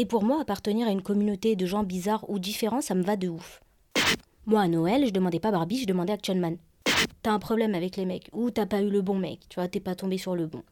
[0.00, 3.16] Et pour moi, appartenir à une communauté de gens bizarres ou différents, ça me va
[3.16, 3.60] de ouf.
[4.46, 6.56] Moi, à Noël, je demandais pas Barbie, je demandais Action Man.
[7.20, 9.66] T'as un problème avec les mecs, ou t'as pas eu le bon mec, tu vois,
[9.66, 10.62] t'es pas tombé sur le bon.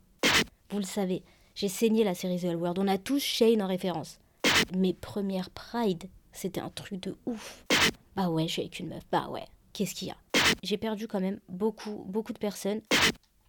[0.70, 1.24] Vous le savez,
[1.56, 4.20] j'ai saigné la série The World, on a tous Shane en référence.
[4.77, 7.64] Mes premières Pride, c'était un truc de ouf.
[8.14, 10.16] Bah ouais, je suis avec une meuf, bah ouais, qu'est-ce qu'il y a?
[10.62, 12.80] J'ai perdu quand même beaucoup, beaucoup de personnes.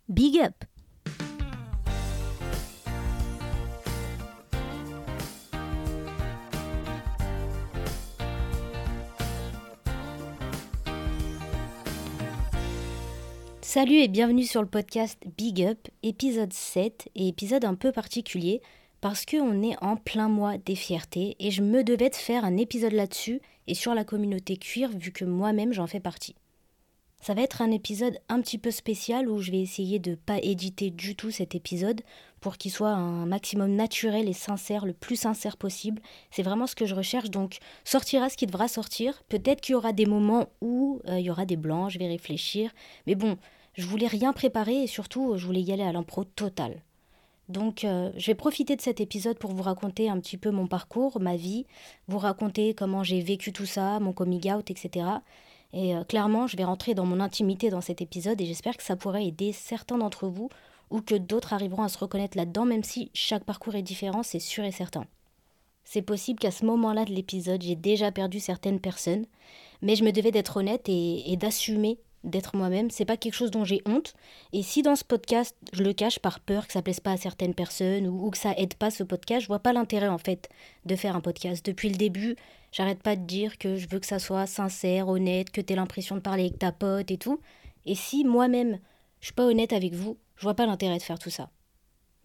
[0.10, 0.56] Big up
[13.78, 18.60] Salut et bienvenue sur le podcast Big Up, épisode 7 et épisode un peu particulier
[19.02, 22.58] parce qu'on est en plein mois des fiertés et je me devais de faire un
[22.58, 26.34] épisode là-dessus et sur la communauté cuir vu que moi-même j'en fais partie.
[27.22, 30.40] Ça va être un épisode un petit peu spécial où je vais essayer de pas
[30.42, 32.02] éditer du tout cet épisode
[32.42, 36.02] pour qu'il soit un maximum naturel et sincère, le plus sincère possible.
[36.32, 39.22] C'est vraiment ce que je recherche, donc sortira ce qui devra sortir.
[39.30, 42.08] Peut-être qu'il y aura des moments où euh, il y aura des blancs, je vais
[42.08, 42.72] réfléchir,
[43.06, 43.38] mais bon,
[43.78, 46.82] je voulais rien préparer et surtout je voulais y aller à l'impro total.
[47.48, 50.68] Donc euh, je vais profiter de cet épisode pour vous raconter un petit peu mon
[50.68, 51.66] parcours, ma vie,
[52.08, 55.06] vous raconter comment j'ai vécu tout ça, mon coming out, etc.
[55.74, 58.84] Et euh, clairement, je vais rentrer dans mon intimité dans cet épisode et j'espère que
[58.84, 60.50] ça pourrait aider certains d'entre vous
[60.90, 64.40] ou que d'autres arriveront à se reconnaître là-dedans, même si chaque parcours est différent, c'est
[64.40, 65.06] sûr et certain.
[65.84, 69.26] C'est possible qu'à ce moment-là de l'épisode, j'ai déjà perdu certaines personnes,
[69.82, 72.90] mais je me devais d'être honnête et, et d'assumer d'être moi-même.
[72.92, 74.14] C'est pas quelque chose dont j'ai honte.
[74.54, 77.18] Et si dans ce podcast, je le cache par peur que ça plaise pas à
[77.18, 80.50] certaines personnes ou, que ça aide pas ce podcast, je vois pas l'intérêt en fait
[80.86, 81.66] de faire un podcast.
[81.66, 82.36] Depuis le début,
[82.72, 85.78] j'arrête pas de dire que je veux que ça soit sincère, honnête, que tu aies
[85.78, 87.40] l'impression de parler avec ta pote et tout.
[87.86, 88.80] Et si moi-même,
[89.22, 91.50] je suis pas honnête avec vous, je vois pas l'intérêt de faire tout ça.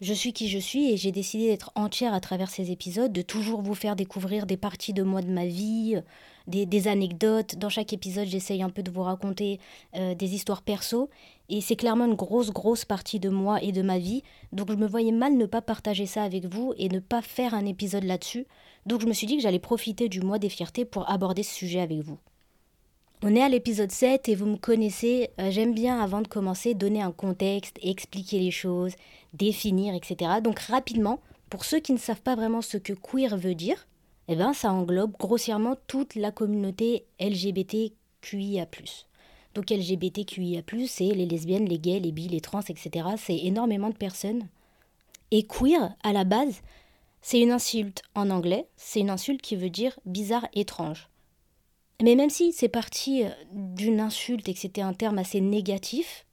[0.01, 3.21] Je suis qui je suis et j'ai décidé d'être entière à travers ces épisodes, de
[3.21, 6.01] toujours vous faire découvrir des parties de moi de ma vie,
[6.47, 7.55] des, anecdotes.
[7.55, 9.59] Dans chaque épisode, j'essaye un peu de vous raconter
[9.95, 11.09] euh, des histoires perso.
[11.49, 14.23] Et c'est clairement une grosse, grosse partie de moi et de ma vie.
[14.51, 17.53] Donc je me voyais mal ne pas partager ça avec vous et ne pas faire
[17.53, 18.45] un épisode là-dessus.
[18.85, 21.53] Donc je me suis dit que j'allais profiter du mois des fiertés pour aborder ce
[21.53, 22.17] sujet avec vous.
[23.25, 26.73] On est à l'épisode 7 et vous me connaissez, euh, j'aime bien avant de commencer
[26.73, 28.95] donner un contexte, expliquer les choses,
[29.31, 30.41] définir, etc.
[30.43, 33.87] Donc rapidement, pour ceux qui ne savent pas vraiment ce que queer veut dire,
[34.27, 38.67] eh ben, ça englobe grossièrement toute la communauté LGBTQIA+.
[39.53, 43.09] Donc LGBTQIA+, c'est les lesbiennes, les gays, les bi, les trans, etc.
[43.17, 44.47] C'est énormément de personnes.
[45.31, 46.61] Et queer, à la base,
[47.21, 51.09] c'est une insulte en anglais, c'est une insulte qui veut dire bizarre, étrange.
[52.01, 56.25] Mais même si c'est parti euh, d'une insulte et que c'était un terme assez négatif,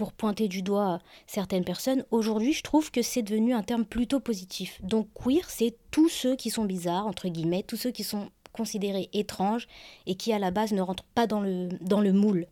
[0.00, 4.18] pour pointer du doigt certaines personnes, aujourd'hui je trouve que c'est devenu un terme plutôt
[4.18, 4.80] positif.
[4.82, 9.10] Donc queer, c'est tous ceux qui sont bizarres, entre guillemets, tous ceux qui sont considérés
[9.12, 9.68] étranges
[10.06, 12.46] et qui à la base ne rentrent pas dans le, dans le moule.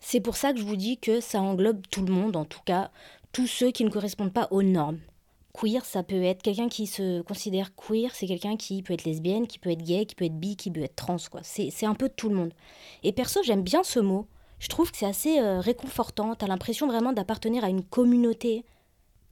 [0.00, 2.62] C'est pour ça que je vous dis que ça englobe tout le monde, en tout
[2.64, 2.90] cas
[3.30, 4.98] tous ceux qui ne correspondent pas aux normes.
[5.52, 9.46] Queer, ça peut être quelqu'un qui se considère queer, c'est quelqu'un qui peut être lesbienne,
[9.46, 11.42] qui peut être gay, qui peut être bi, qui peut être trans, quoi.
[11.44, 12.52] C'est un peu tout le monde.
[13.04, 14.26] Et perso, j'aime bien ce mot.
[14.62, 16.36] Je trouve que c'est assez euh, réconfortant.
[16.36, 18.64] T'as l'impression vraiment d'appartenir à une communauté.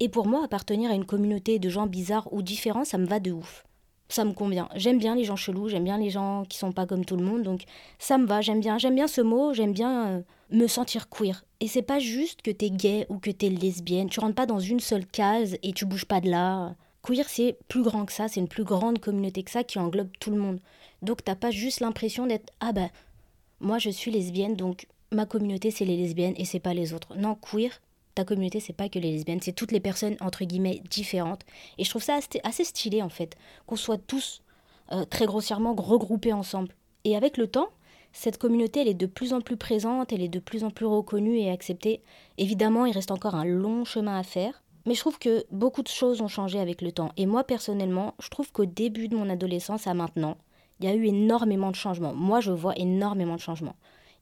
[0.01, 3.21] Et pour moi, appartenir à une communauté de gens bizarres ou différents, ça me va
[3.21, 3.65] de ouf.
[4.09, 4.69] Ça me convient.
[4.75, 7.23] J'aime bien les gens chelous, j'aime bien les gens qui sont pas comme tout le
[7.23, 7.63] monde, donc
[8.01, 8.41] ça me va.
[8.41, 11.45] J'aime bien, j'aime bien ce mot, j'aime bien euh, me sentir queer.
[11.61, 14.09] Et c'est pas juste que t'es gay ou que t'es lesbienne.
[14.09, 16.75] Tu rentres pas dans une seule case et tu bouges pas de là.
[17.05, 20.11] Queer, c'est plus grand que ça, c'est une plus grande communauté que ça qui englobe
[20.19, 20.59] tout le monde.
[21.03, 22.91] Donc t'as pas juste l'impression d'être ah ben
[23.61, 27.17] moi je suis lesbienne donc ma communauté c'est les lesbiennes et c'est pas les autres.
[27.17, 27.81] Non, queer,
[28.15, 31.43] ta communauté c'est pas que les lesbiennes, c'est toutes les personnes entre guillemets différentes.
[31.79, 34.43] Et je trouve ça assez stylé en fait, qu'on soit tous
[34.93, 36.75] euh, très grossièrement regroupés ensemble.
[37.05, 37.69] Et avec le temps,
[38.13, 40.87] cette communauté, elle est de plus en plus présente, elle est de plus en plus
[40.87, 42.03] reconnue et acceptée.
[42.39, 45.89] Évidemment, il reste encore un long chemin à faire, mais je trouve que beaucoup de
[45.89, 47.13] choses ont changé avec le temps.
[47.17, 50.37] Et moi, personnellement, je trouve qu'au début de mon adolescence à maintenant,
[50.81, 52.15] il y a eu énormément de changements.
[52.15, 53.77] Moi, je vois énormément de changements.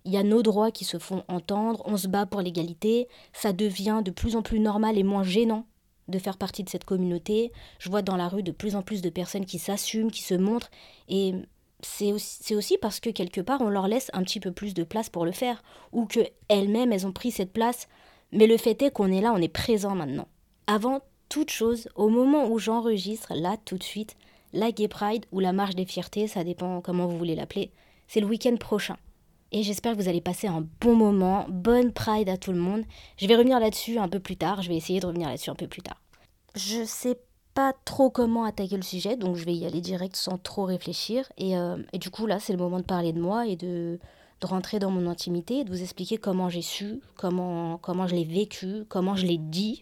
[0.08, 3.52] Il y a nos droits qui se font entendre, on se bat pour l'égalité, ça
[3.52, 5.66] devient de plus en plus normal et moins gênant
[6.08, 7.52] de faire partie de cette communauté.
[7.78, 10.32] Je vois dans la rue de plus en plus de personnes qui s'assument, qui se
[10.32, 10.70] montrent,
[11.10, 11.34] et
[11.82, 15.10] c'est aussi, parce que quelque part on leur laisse un petit peu plus de place
[15.10, 15.62] pour le faire,
[15.92, 17.86] ou que elles-mêmes elles ont pris cette place.
[18.32, 20.28] Mais le fait est qu'on est là, on est présent maintenant.
[20.66, 24.16] Avant toute chose, au moment où j'enregistre, là tout de suite,
[24.54, 27.72] la Gay Pride ou la Marche des Fiertés, ça dépend comment vous voulez l'appeler,
[28.06, 28.96] c'est le week-end prochain.
[29.52, 31.46] Et j'espère que vous allez passer un bon moment.
[31.48, 32.84] Bonne Pride à tout le monde.
[33.16, 34.62] Je vais revenir là-dessus un peu plus tard.
[34.62, 36.00] Je vais essayer de revenir là-dessus un peu plus tard.
[36.54, 37.18] Je sais
[37.54, 41.30] pas trop comment attaquer le sujet, donc je vais y aller direct sans trop réfléchir.
[41.38, 43.98] Et, euh, et du coup, là, c'est le moment de parler de moi et de,
[44.40, 48.24] de rentrer dans mon intimité, de vous expliquer comment j'ai su, comment, comment je l'ai
[48.24, 49.80] vécu, comment je l'ai dit,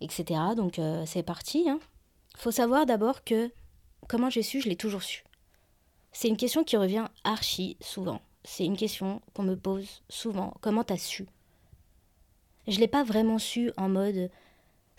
[0.00, 0.40] etc.
[0.56, 1.68] Donc euh, c'est parti.
[1.68, 1.80] Hein.
[2.36, 3.50] faut savoir d'abord que
[4.08, 5.24] comment j'ai su, je l'ai toujours su.
[6.12, 8.20] C'est une question qui revient archi souvent.
[8.44, 10.54] C'est une question qu'on me pose souvent.
[10.60, 11.26] Comment t'as su?
[12.66, 14.30] Je l'ai pas vraiment su en mode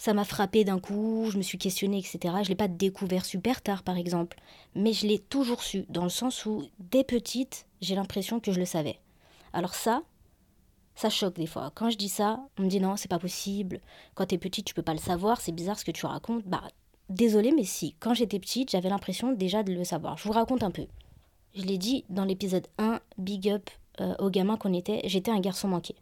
[0.01, 2.33] ça m'a frappé d'un coup, je me suis questionnée, etc.
[2.41, 4.39] Je l'ai pas découvert super tard, par exemple.
[4.73, 8.57] Mais je l'ai toujours su, dans le sens où, dès petite, j'ai l'impression que je
[8.57, 8.97] le savais.
[9.53, 10.01] Alors ça,
[10.95, 11.71] ça choque des fois.
[11.75, 13.79] Quand je dis ça, on me dit non, c'est pas possible.
[14.15, 16.45] Quand t'es petite, tu peux pas le savoir, c'est bizarre ce que tu racontes.
[16.45, 16.63] Bah,
[17.09, 17.94] désolé, mais si.
[17.99, 20.17] Quand j'étais petite, j'avais l'impression déjà de le savoir.
[20.17, 20.87] Je vous raconte un peu.
[21.53, 23.69] Je l'ai dit dans l'épisode 1, Big Up
[24.00, 25.95] euh, au gamin qu'on était, j'étais un garçon manqué.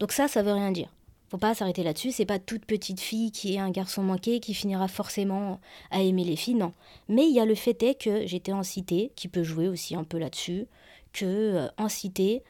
[0.00, 0.88] Donc ça, ça veut rien dire.
[1.28, 4.52] Faut pas s'arrêter là-dessus, c'est pas toute petite fille qui est un garçon manqué qui
[4.52, 5.60] finira forcément
[5.92, 6.72] à aimer les filles, non.
[7.08, 9.94] Mais il y a le fait est que j'étais en cité, qui peut jouer aussi
[9.94, 10.66] un peu là-dessus,
[11.12, 12.42] que euh, en cité,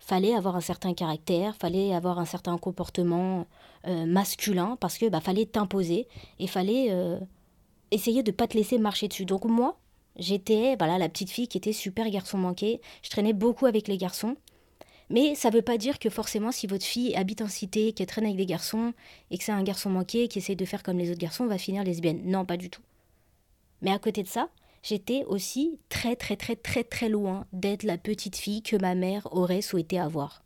[0.00, 3.46] fallait avoir un certain caractère, fallait avoir un certain comportement
[3.86, 6.08] euh, masculin, parce que bah, fallait t'imposer
[6.40, 6.92] et fallait
[7.92, 9.24] essayer de pas te laisser marcher dessus.
[9.24, 9.78] Donc moi,
[10.16, 12.80] j'étais voilà la petite fille qui était super garçon manqué.
[13.02, 14.36] Je traînais beaucoup avec les garçons.
[15.10, 18.06] Mais ça ne veut pas dire que forcément, si votre fille habite en cité, qu'elle
[18.06, 18.94] traîne avec des garçons,
[19.30, 21.58] et que c'est un garçon manqué, qui essaie de faire comme les autres garçons, va
[21.58, 22.22] finir lesbienne.
[22.24, 22.80] Non, pas du tout.
[23.82, 24.48] Mais à côté de ça,
[24.82, 29.28] j'étais aussi très très très très très loin d'être la petite fille que ma mère
[29.32, 30.42] aurait souhaité avoir.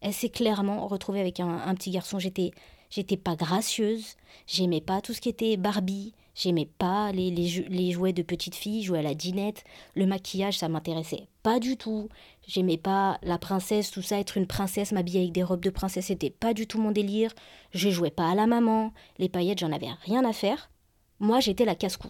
[0.00, 2.18] Elle s'est clairement retrouvée avec un, un petit garçon.
[2.18, 2.50] J'étais,
[2.90, 8.12] j'étais pas gracieuse, j'aimais pas tout ce qui était Barbie, J'aimais pas les, les, jouets
[8.12, 9.64] de petites filles, jouer à la dinette.
[9.94, 12.08] Le maquillage, ça m'intéressait pas du tout.
[12.46, 16.06] J'aimais pas la princesse, tout ça, être une princesse, m'habiller avec des robes de princesse,
[16.06, 17.32] c'était pas du tout mon délire.
[17.72, 18.92] Je jouais pas à la maman.
[19.18, 20.70] Les paillettes, j'en avais rien à faire.
[21.18, 22.08] Moi, j'étais la casse-cou.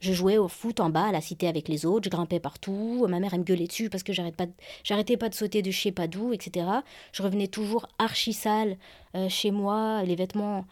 [0.00, 3.04] Je jouais au foot en bas à la cité avec les autres, je grimpais partout,
[3.08, 5.72] ma mère elle me gueulait dessus parce que j'arrêtais pas, de, pas de sauter de
[5.72, 6.66] je sais etc.
[7.10, 8.76] Je revenais toujours archi sale
[9.16, 10.66] euh, chez moi, les vêtements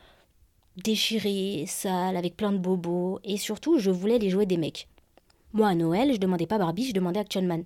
[0.76, 4.88] déchiré, sale, avec plein de bobos, et surtout, je voulais les jouets des mecs.
[5.52, 7.64] Moi, à Noël, je demandais pas Barbie, je demandais Action Man,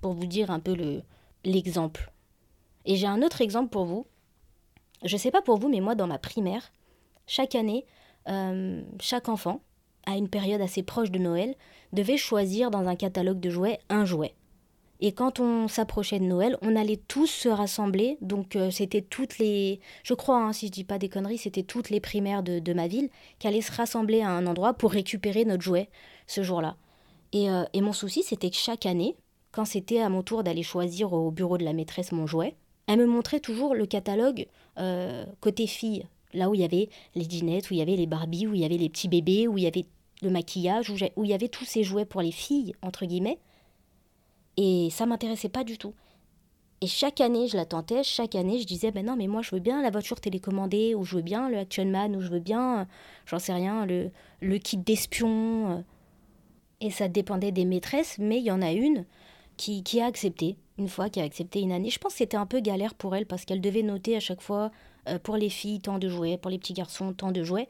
[0.00, 1.02] pour vous dire un peu le
[1.44, 2.12] l'exemple.
[2.84, 4.06] Et j'ai un autre exemple pour vous.
[5.04, 6.72] Je sais pas pour vous, mais moi, dans ma primaire,
[7.26, 7.84] chaque année,
[8.28, 9.60] euh, chaque enfant,
[10.06, 11.54] à une période assez proche de Noël,
[11.92, 14.34] devait choisir dans un catalogue de jouets un jouet.
[15.00, 18.18] Et quand on s'approchait de Noël, on allait tous se rassembler.
[18.20, 21.62] Donc euh, c'était toutes les, je crois, hein, si je dis pas des conneries, c'était
[21.62, 23.08] toutes les primaires de, ma ville
[23.38, 25.88] qui allaient se rassembler à un endroit pour récupérer notre jouet
[26.26, 26.76] ce jour-là.
[27.32, 29.16] Et, euh, et mon souci, c'était que chaque année,
[29.52, 32.56] quand c'était à mon tour d'aller choisir au bureau de la maîtresse mon jouet,
[32.86, 34.46] elle me montrait toujours le catalogue
[34.78, 38.06] euh, côté fille, là où il y avait les dinettes, où il y avait les
[38.06, 39.86] Barbies, où il y avait les petits bébés, où il y avait
[40.22, 43.38] le maquillage, où il y avait tous ces jouets pour les filles, entre guillemets.
[44.60, 45.94] Et ça m'intéressait pas du tout.
[46.80, 49.52] Et chaque année, je la tentais, chaque année, je disais, ben non, mais moi, je
[49.54, 52.40] veux bien la voiture télécommandée, ou je veux bien le Action Man, ou je veux
[52.40, 52.86] bien,
[53.26, 54.10] j'en sais rien, le,
[54.40, 55.84] le kit d'espion.
[56.80, 59.04] Et ça dépendait des maîtresses, mais il y en a une
[59.56, 61.90] qui, qui a accepté, une fois, qui a accepté une année.
[61.90, 64.42] Je pense que c'était un peu galère pour elle, parce qu'elle devait noter à chaque
[64.42, 64.72] fois,
[65.08, 67.68] euh, pour les filles, tant de jouets, pour les petits garçons, tant de jouets,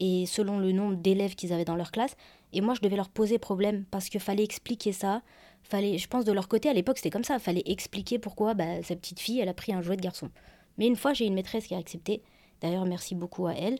[0.00, 2.16] et selon le nombre d'élèves qu'ils avaient dans leur classe.
[2.52, 5.22] Et moi, je devais leur poser problème, parce qu'il fallait expliquer ça,
[5.64, 8.82] fallait, je pense de leur côté à l'époque c'était comme ça, fallait expliquer pourquoi bah,
[8.82, 10.30] sa petite fille elle a pris un jouet de garçon.
[10.78, 12.22] Mais une fois j'ai une maîtresse qui a accepté,
[12.60, 13.78] d'ailleurs merci beaucoup à elle.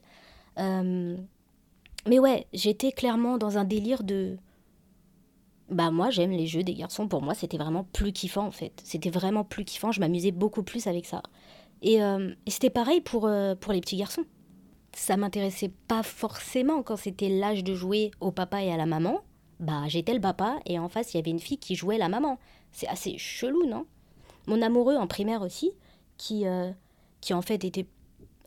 [0.59, 1.17] Euh,
[2.07, 4.37] mais ouais, j'étais clairement dans un délire de,
[5.71, 8.81] bah moi j'aime les jeux des garçons, pour moi c'était vraiment plus kiffant en fait,
[8.85, 11.23] c'était vraiment plus kiffant, je m'amusais beaucoup plus avec ça.
[11.83, 14.25] Et, euh, c'était pareil pour, euh, pour les petits garçons.
[14.93, 19.21] Ça m'intéressait pas forcément quand c'était l'âge de jouer au papa et à la maman,
[19.61, 22.09] bah j'étais le papa et en face il y avait une fille qui jouait la
[22.09, 22.39] maman.
[22.73, 23.87] C'est assez chelou, non?
[24.47, 25.73] Mon amoureux en primaire aussi,
[26.17, 26.71] qui, euh,
[27.21, 27.87] qui en fait était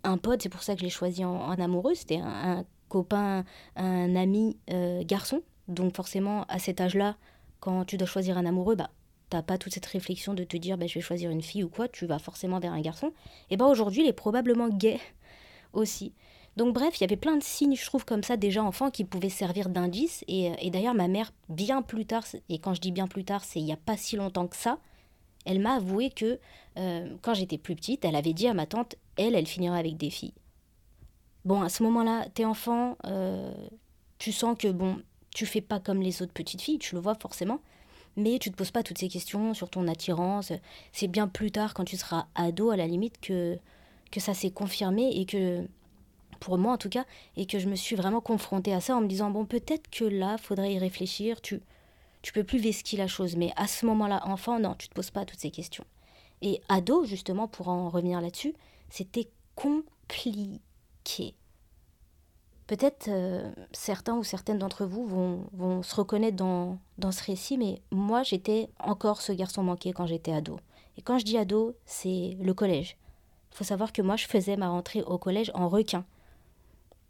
[0.04, 3.44] un pote, c'est pour ça que je l'ai choisi en, amoureux, c'était un, copain,
[3.76, 5.42] un ami euh, garçon.
[5.68, 7.18] Donc forcément à cet âge-là,
[7.60, 8.90] quand tu dois choisir un amoureux, bah
[9.30, 11.70] t'as pas toute cette réflexion de te dire bah, je vais choisir une fille ou
[11.70, 13.12] quoi, tu vas forcément vers un garçon.
[13.50, 15.00] Et bah aujourd'hui il est probablement gay
[15.74, 16.14] aussi.
[16.58, 19.04] Donc bref, il y avait plein de signes, je trouve, comme ça, déjà enfant, qui
[19.04, 20.26] pouvaient servir d'indice.
[20.28, 23.60] Et, d'ailleurs, ma mère, bien plus tard, et quand je dis bien plus tard, c'est
[23.60, 24.80] il n'y a pas si longtemps que ça,
[25.46, 26.40] elle m'a avoué que
[26.78, 29.98] euh, quand j'étais plus petite, elle avait dit à ma tante, elle, elle finira avec
[29.98, 30.34] des filles.
[31.46, 33.54] Bon, à ce moment-là, t'es enfant, euh,
[34.18, 34.98] tu sens que, bon,
[35.36, 37.60] tu fais pas comme les autres petites filles, tu le vois forcément,
[38.16, 40.52] mais tu te poses pas toutes ces questions sur ton attirance.
[40.92, 43.60] C'est bien plus tard, quand tu seras ado, à la limite, que,
[44.12, 45.68] que ça s'est confirmé et que
[46.38, 49.02] pour moi en tout cas, et que je me suis vraiment confrontée à ça en
[49.02, 51.62] me disant bon peut-être que là faudrait y réfléchir, tu
[52.22, 55.12] tu peux plus vesquer la chose, mais à ce moment-là, enfant, non, tu te poses
[55.12, 55.86] pas toutes ces questions.
[56.42, 58.54] Et ado, justement, pour en revenir là-dessus,
[58.90, 61.36] c'était compliqué.
[62.68, 67.58] Peut-être euh, certains ou certaines d'entre vous vont, vont, se reconnaître dans, dans ce récit,
[67.58, 70.60] mais moi j'étais encore ce garçon manqué quand j'étais ado.
[70.98, 72.98] Et quand je dis ado, c'est le collège.
[73.54, 76.04] Il faut savoir que moi je faisais ma rentrée au collège en requin.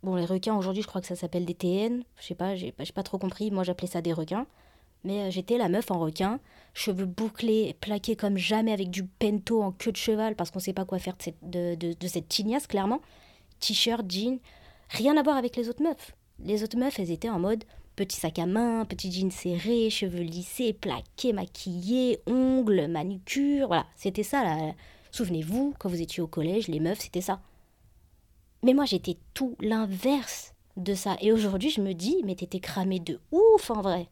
[0.03, 2.03] Bon, les requins aujourd'hui, je crois que ça s'appelle des TN.
[2.19, 3.51] Je sais pas, j'ai pas trop compris.
[3.51, 4.45] Moi j'appelais ça des requins.
[5.03, 6.39] Mais euh, j'étais la meuf en requin,
[6.73, 10.73] cheveux bouclés, plaqués comme jamais avec du pento en queue de cheval parce qu'on sait
[10.73, 13.01] pas quoi faire de cette, de, de, cette tignasse, clairement.
[13.59, 14.39] T-shirt, jean,
[14.89, 16.15] rien à voir avec les autres meufs.
[16.43, 17.63] Les autres meufs, elles étaient en mode
[17.95, 24.23] petit sac à main, petit jean serré, cheveux lissés, plaqués, maquillés, ongles, manucure, voilà, c'était
[24.23, 24.43] ça.
[25.11, 27.39] Souvenez-vous, quand vous étiez au collège, les meufs, c'était ça.
[28.67, 31.15] Mais moi, j'étais tout l'inverse de ça.
[31.21, 34.09] Et aujourd'hui, je me dis, mais t'étais cramé de ouf en vrai.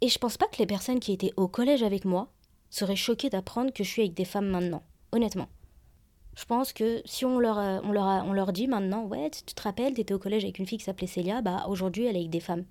[0.00, 2.30] Et je pense pas que les personnes qui étaient au collège avec moi
[2.70, 5.48] seraient choquées d'apprendre que je suis avec des femmes maintenant, honnêtement.
[6.36, 10.20] Je pense que si on leur, euh, dit maintenant, ouais, tu te rappelles, t'étais au
[10.20, 12.64] collège avec une fille qui s'appelait Célia, bah aujourd'hui elle est avec des femmes.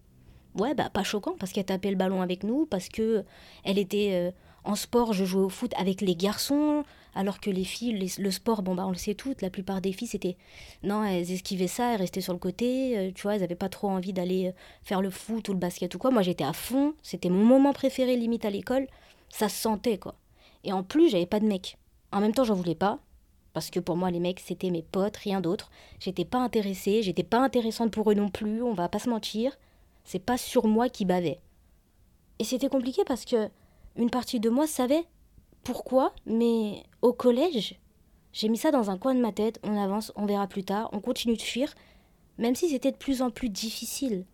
[0.58, 3.26] Ouais, bah pas choquant parce qu'elle tapait le ballon avec nous, parce que
[3.66, 4.32] elle était euh,
[4.64, 6.86] en sport, je jouais au foot avec les garçons,
[7.16, 9.92] alors que les filles, le sport, bon bah on le sait toutes, la plupart des
[9.92, 10.38] filles c'était
[10.84, 13.70] non, elles esquivaient ça, elles restaient sur le côté, euh, tu vois, elles n'avaient pas
[13.70, 16.12] trop envie d'aller faire le foot ou le basket ou quoi.
[16.12, 18.88] Moi j'étais à fond, c'était mon moment préféré limite à l'école,
[19.30, 20.16] ça se sentait quoi.
[20.64, 21.78] Et en plus j'avais pas de mec.
[22.12, 23.00] En même temps j'en voulais pas,
[23.54, 25.72] parce que pour moi les mecs c'était mes potes, rien d'autre.
[26.00, 29.58] J'étais pas intéressée, j'étais pas intéressante pour eux non plus, on va pas se mentir.
[30.06, 31.40] C'est pas sur moi qui bavait.
[32.40, 33.50] Et c'était compliqué parce que
[33.96, 35.04] une partie de moi savait
[35.64, 37.80] pourquoi, mais au collège,
[38.34, 40.90] j'ai mis ça dans un coin de ma tête, on avance, on verra plus tard,
[40.94, 41.74] on continue de fuir,
[42.38, 44.26] même si c'était de plus en plus difficile.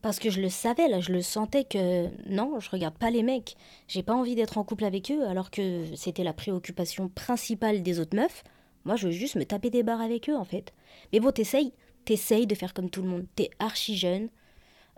[0.00, 3.22] Parce que je le savais, là, je le sentais que non, je regarde pas les
[3.22, 3.56] mecs.
[3.86, 8.00] J'ai pas envie d'être en couple avec eux, alors que c'était la préoccupation principale des
[8.00, 8.42] autres meufs.
[8.84, 10.72] Moi, je veux juste me taper des barres avec eux, en fait.
[11.12, 11.72] Mais bon, t'essayes,
[12.04, 13.26] t'essayes de faire comme tout le monde.
[13.36, 14.28] T'es archi jeune,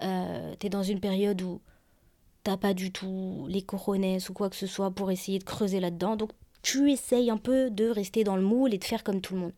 [0.03, 1.61] euh, t'es dans une période où
[2.45, 5.81] t'as pas du tout les coronets ou quoi que ce soit pour essayer de creuser
[5.81, 6.17] là-dedans.
[6.17, 6.31] Donc,
[6.63, 9.41] tu essayes un peu de rester dans le moule et de faire comme tout le
[9.41, 9.53] monde.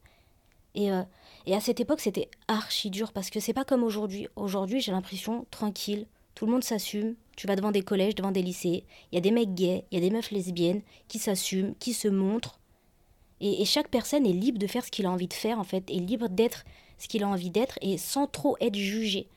[0.75, 1.03] Et, euh,
[1.47, 4.29] et à cette époque, c'était archi dur parce que c'est pas comme aujourd'hui.
[4.37, 7.15] Aujourd'hui, j'ai l'impression tranquille, tout le monde s'assume.
[7.37, 8.85] Tu vas devant des collèges, devant des lycées.
[9.11, 11.93] Il y a des mecs gays, il y a des meufs lesbiennes qui s'assument, qui
[11.93, 12.59] se montrent.
[13.41, 15.91] Et, chaque personne est libre de faire ce qu'il a envie de faire, en fait,
[15.91, 16.65] est libre d'être
[16.99, 19.29] ce qu'il a envie d'être et sans trop être jugé.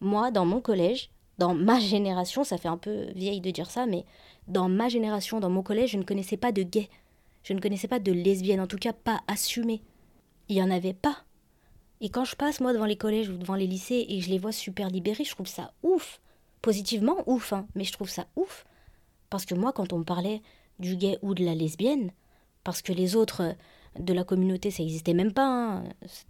[0.00, 3.86] Moi, dans mon collège, dans ma génération, ça fait un peu vieille de dire ça,
[3.86, 4.04] mais
[4.46, 6.90] dans ma génération, dans mon collège, je ne connaissais pas de gays.
[7.42, 9.80] Je ne connaissais pas de lesbiennes, en tout cas pas assumées.
[10.50, 11.24] Il n'y en avait pas.
[12.02, 14.38] Et quand je passe, moi, devant les collèges ou devant les lycées et je les
[14.38, 16.20] vois super libérés, je trouve ça ouf.
[16.60, 18.66] Positivement ouf, hein, mais je trouve ça ouf.
[19.30, 20.42] Parce que moi, quand on me parlait
[20.78, 22.12] du gay ou de la lesbienne,
[22.64, 23.54] parce que les autres
[23.98, 25.46] de la communauté, ça n'existait même pas.
[25.46, 25.84] Hein.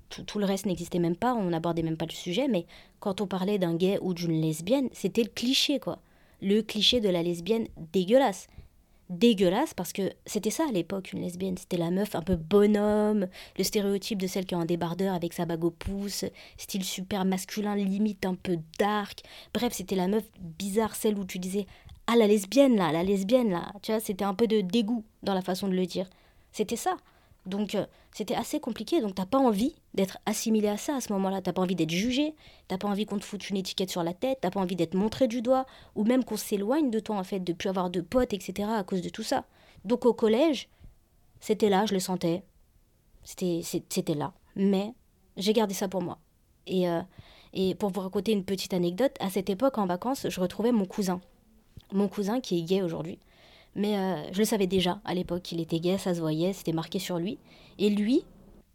[0.08, 2.66] Tout, le reste n'existait même pas, on n'abordait même pas le sujet, mais
[3.00, 5.98] quand on parlait d'un gay ou d'une lesbienne, c'était le cliché, quoi.
[6.40, 8.48] Le cliché de la lesbienne dégueulasse.
[9.10, 11.58] Dégueulasse parce que c'était ça à l'époque, une lesbienne.
[11.58, 13.26] C'était la meuf un peu bonhomme,
[13.58, 16.24] le stéréotype de celle qui a un débardeur avec sa bague au pouce,
[16.56, 19.22] style super masculin, limite un peu dark.
[19.52, 21.66] Bref, c'était la meuf bizarre, celle où tu disais
[22.06, 23.72] Ah, la lesbienne là, la lesbienne là.
[23.82, 26.08] Tu vois, c'était un peu de dégoût dans la façon de le dire.
[26.52, 26.96] C'était ça.
[27.46, 31.12] Donc euh, c'était assez compliqué, donc t'as pas envie d'être assimilé à ça à ce
[31.14, 32.34] moment-là, t'as pas envie d'être jugé,
[32.68, 34.94] t'as pas envie qu'on te foute une étiquette sur la tête, t'as pas envie d'être
[34.94, 38.02] montré du doigt, ou même qu'on s'éloigne de toi en fait, de plus avoir de
[38.02, 38.68] potes, etc.
[38.70, 39.46] à cause de tout ça.
[39.86, 40.68] Donc au collège,
[41.40, 42.42] c'était là, je le sentais,
[43.22, 44.94] c'était, c'était là, mais
[45.38, 46.18] j'ai gardé ça pour moi.
[46.66, 47.00] Et, euh,
[47.54, 50.84] et pour vous raconter une petite anecdote, à cette époque en vacances, je retrouvais mon
[50.84, 51.22] cousin,
[51.92, 53.18] mon cousin qui est gay aujourd'hui.
[53.74, 56.72] Mais euh, je le savais déjà à l'époque, qu'il était gay, ça se voyait, c'était
[56.72, 57.38] marqué sur lui.
[57.78, 58.24] Et lui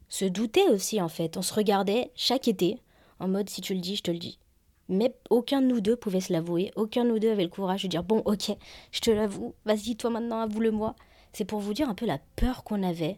[0.07, 1.37] se doutait aussi en fait.
[1.37, 2.79] On se regardait chaque été
[3.19, 4.39] en mode si tu le dis, je te le dis.
[4.87, 7.83] Mais aucun de nous deux pouvait se l'avouer, aucun de nous deux avait le courage
[7.83, 8.51] de dire bon ok,
[8.91, 10.95] je te l'avoue, vas-y toi maintenant avoue-le-moi.
[11.33, 13.17] C'est pour vous dire un peu la peur qu'on avait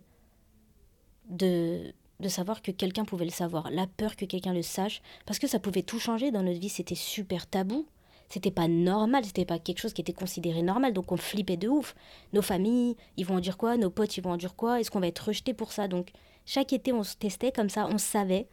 [1.30, 5.40] de, de savoir que quelqu'un pouvait le savoir, la peur que quelqu'un le sache, parce
[5.40, 7.86] que ça pouvait tout changer dans notre vie, c'était super tabou
[8.30, 11.68] c'était pas normal, c'était pas quelque chose qui était considéré normal, donc on flippait de
[11.70, 11.96] ouf.
[12.34, 14.92] Nos familles, ils vont en dire quoi, nos potes, ils vont en dire quoi, est-ce
[14.92, 15.88] qu'on va être rejeté pour ça?
[15.88, 16.12] Donc
[16.46, 18.48] chaque été, on se testait comme ça, on savait,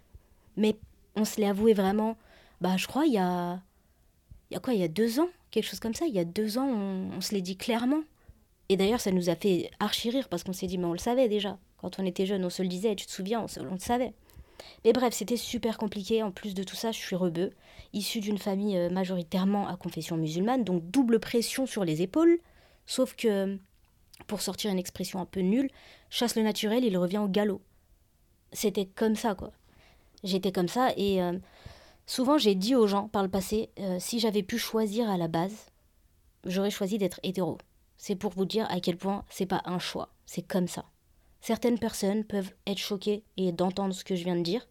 [0.56, 0.76] mais
[1.16, 2.16] on se l'est avoué vraiment,
[2.60, 3.60] bah je crois, il y a.
[4.50, 5.28] Il y a quoi, il y a deux ans?
[5.50, 8.02] Quelque chose comme ça, il y a deux ans, on, se l'est dit clairement.
[8.68, 10.98] Et d'ailleurs, ça nous a fait archi rire parce qu'on s'est dit, mais on le
[10.98, 11.58] savait déjà.
[11.78, 14.12] Quand on était jeune, on se le disait, tu te souviens, on, on le savait.
[14.84, 16.22] Mais bref, c'était super compliqué.
[16.22, 17.52] En plus de tout ça, je suis rebeu,
[17.92, 22.38] issu d'une famille euh, majoritairement à confession musulmane, donc double pression sur les épaules.
[22.86, 23.58] Sauf que,
[24.26, 25.70] pour sortir une expression un peu nulle,
[26.10, 27.60] chasse le naturel, il revient au galop.
[28.52, 29.52] C'était comme ça, quoi.
[30.24, 31.38] J'étais comme ça et euh,
[32.06, 35.28] souvent j'ai dit aux gens par le passé, euh, si j'avais pu choisir à la
[35.28, 35.66] base,
[36.46, 37.58] j'aurais choisi d'être hétéro.
[37.98, 40.86] C'est pour vous dire à quel point c'est pas un choix, c'est comme ça.
[41.44, 44.66] Certaines personnes peuvent être choquées et d'entendre ce que je viens de dire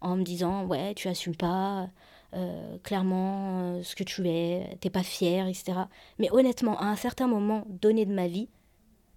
[0.00, 1.88] en me disant ouais tu assumes pas
[2.34, 5.78] euh, clairement euh, ce que tu es, t'es pas fier, etc.
[6.18, 8.48] Mais honnêtement, à un certain moment donné de ma vie,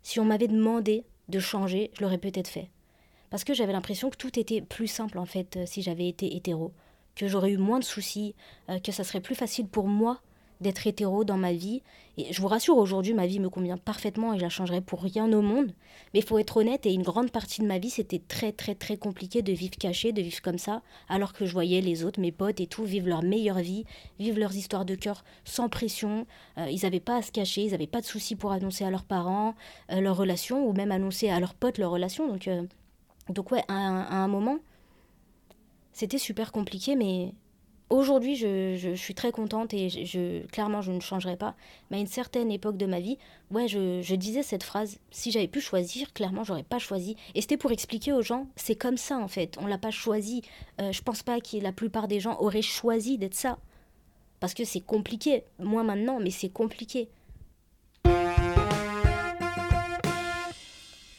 [0.04, 2.70] si on m'avait demandé de changer, je l'aurais peut-être fait.
[3.32, 6.36] Parce que j'avais l'impression que tout était plus simple en fait euh, si j'avais été
[6.36, 6.72] hétéro,
[7.16, 8.36] que j'aurais eu moins de soucis,
[8.84, 10.22] que ça serait plus facile pour moi
[10.62, 11.82] d'être hétéro dans ma vie.
[12.18, 15.02] Et je vous rassure, aujourd'hui, ma vie me convient parfaitement et je la changerai pour
[15.02, 15.72] rien au monde.
[16.14, 18.76] Mais il faut être honnête, et une grande partie de ma vie, c'était très, très,
[18.76, 22.20] très compliqué de vivre caché, de vivre comme ça, alors que je voyais les autres,
[22.20, 23.86] mes potes et tout, vivre leur meilleure vie,
[24.20, 26.28] vivre leurs histoires de cœur sans pression.
[26.58, 28.92] Euh, ils n'avaient pas à se cacher, ils n'avaient pas de soucis pour annoncer à
[28.92, 29.56] leurs parents
[29.92, 32.28] euh, leur relation, ou même annoncer à leurs potes leur relation.
[32.28, 32.64] Donc, euh,
[33.30, 34.60] donc ouais, à un moment,
[35.94, 37.34] c'était super compliqué, mais
[37.92, 39.90] Aujourd'hui, je, suis très contente et
[40.50, 41.56] clairement, je ne changerai pas.
[41.90, 43.18] Mais à une certaine époque de ma vie,
[43.52, 44.98] ouais, je, disais cette phrase.
[45.12, 47.18] Si j'avais pu choisir, clairement, j'aurais pas choisi.
[47.36, 49.58] Et c'était pour expliquer aux gens, c'est comme ça en fait.
[49.60, 50.42] On l'a pas choisi.
[50.80, 53.58] Euh, je pense pas que la plupart des gens auraient choisi d'être ça.
[54.40, 55.44] Parce que c'est compliqué.
[55.60, 57.10] Moi maintenant, mais c'est compliqué.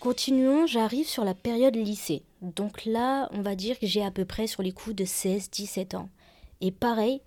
[0.00, 2.22] Continuons, j'arrive sur la période lycée.
[2.40, 5.96] Donc là, on va dire que j'ai à peu près sur les coups de 16-17
[5.96, 6.08] ans.
[6.62, 7.20] Et pareil,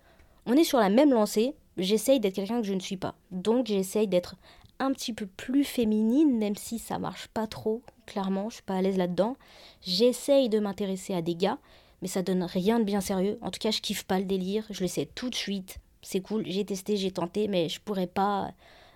[0.46, 3.14] on est sur la même lancée, j'essaye d'être quelqu'un que je ne suis pas.
[3.30, 4.34] Donc j'essaye d'être
[4.78, 8.76] un petit peu plus féminine, même si ça marche pas trop, clairement, je suis pas
[8.76, 9.36] à l'aise là-dedans.
[9.82, 11.58] J'essaye de m'intéresser à des gars,
[12.00, 13.38] mais ça donne rien de bien sérieux.
[13.42, 15.78] En tout cas, je kiffe pas le délire, je le sais tout de suite.
[16.00, 18.52] C'est cool, j'ai testé, j'ai tenté, mais je pourrais pas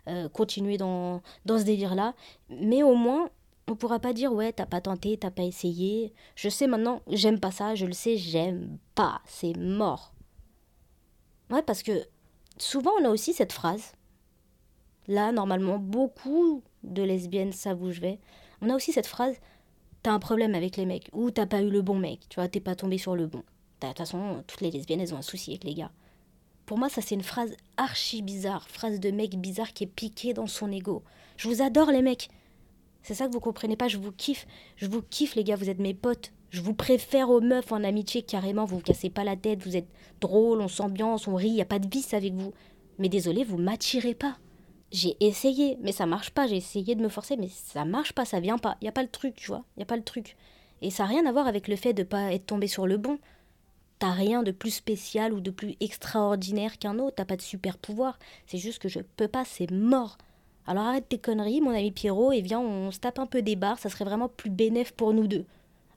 [0.08, 2.14] euh, continuer dans, dans ce délire-là.
[2.48, 3.28] Mais au moins,
[3.68, 6.14] on pourra pas dire ouais, t'as pas tenté, t'as pas essayé.
[6.34, 10.12] Je sais maintenant, j'aime pas ça, je le sais, j'aime pas, c'est mort.
[11.50, 12.06] Ouais, parce que
[12.58, 13.92] souvent on a aussi cette phrase.
[15.08, 18.18] Là, normalement, beaucoup de lesbiennes savent où je vais.
[18.62, 19.36] On a aussi cette phrase
[20.02, 22.48] T'as un problème avec les mecs, ou t'as pas eu le bon mec, tu vois,
[22.48, 23.42] t'es pas tombé sur le bon.
[23.82, 25.90] De toute façon, toutes les lesbiennes, elles ont un souci avec les gars.
[26.64, 30.32] Pour moi, ça, c'est une phrase archi bizarre, phrase de mec bizarre qui est piqué
[30.32, 31.02] dans son ego.
[31.36, 32.30] Je vous adore, les mecs.
[33.02, 34.46] C'est ça que vous comprenez pas, je vous kiffe.
[34.76, 36.32] Je vous kiffe, les gars, vous êtes mes potes.
[36.50, 39.76] Je vous préfère aux meufs en amitié carrément, vous vous cassez pas la tête, vous
[39.76, 39.86] êtes
[40.20, 42.52] drôle, on s'ambiance, on rit, y a pas de vice avec vous.
[42.98, 44.36] Mais désolé, vous m'attirez pas.
[44.90, 48.24] J'ai essayé, mais ça marche pas, j'ai essayé de me forcer, mais ça marche pas,
[48.24, 48.76] ça vient pas.
[48.80, 50.36] Il y a pas le truc, tu vois, y a pas le truc.
[50.82, 52.96] Et ça n'a rien à voir avec le fait de pas être tombé sur le
[52.96, 53.18] bon.
[54.00, 57.78] T'as rien de plus spécial ou de plus extraordinaire qu'un autre, t'as pas de super
[57.78, 58.18] pouvoir.
[58.46, 60.18] C'est juste que je peux pas, c'est mort.
[60.66, 63.54] Alors arrête tes conneries, mon ami Pierrot, et viens, on se tape un peu des
[63.54, 65.44] barres, ça serait vraiment plus bénéf pour nous deux.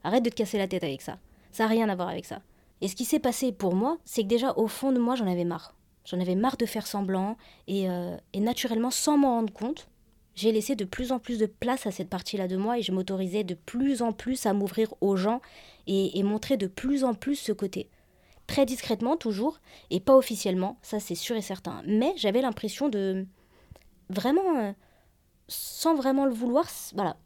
[0.04, 1.18] Arrête de te casser la tête avec ça.
[1.50, 2.40] Ça n'a rien à voir avec ça.
[2.80, 5.26] Et ce qui s'est passé pour moi, c'est que déjà au fond de moi, j'en
[5.26, 5.74] avais marre.
[6.04, 7.36] J'en avais marre de faire semblant
[7.66, 9.88] et, euh, naturellement, sans m'en rendre compte,
[10.34, 12.92] j'ai laissé de plus en plus de place à cette partie-là de moi et je
[12.92, 15.40] m'autorisais de plus en plus à m'ouvrir aux gens
[15.86, 17.88] et, montrer de plus en plus ce côté.
[18.46, 21.82] Très discrètement toujours et pas officiellement, ça c'est sûr et certain.
[21.86, 23.26] Mais j'avais l'impression de
[24.10, 24.72] vraiment, euh,
[25.48, 27.16] sans vraiment le vouloir, voilà,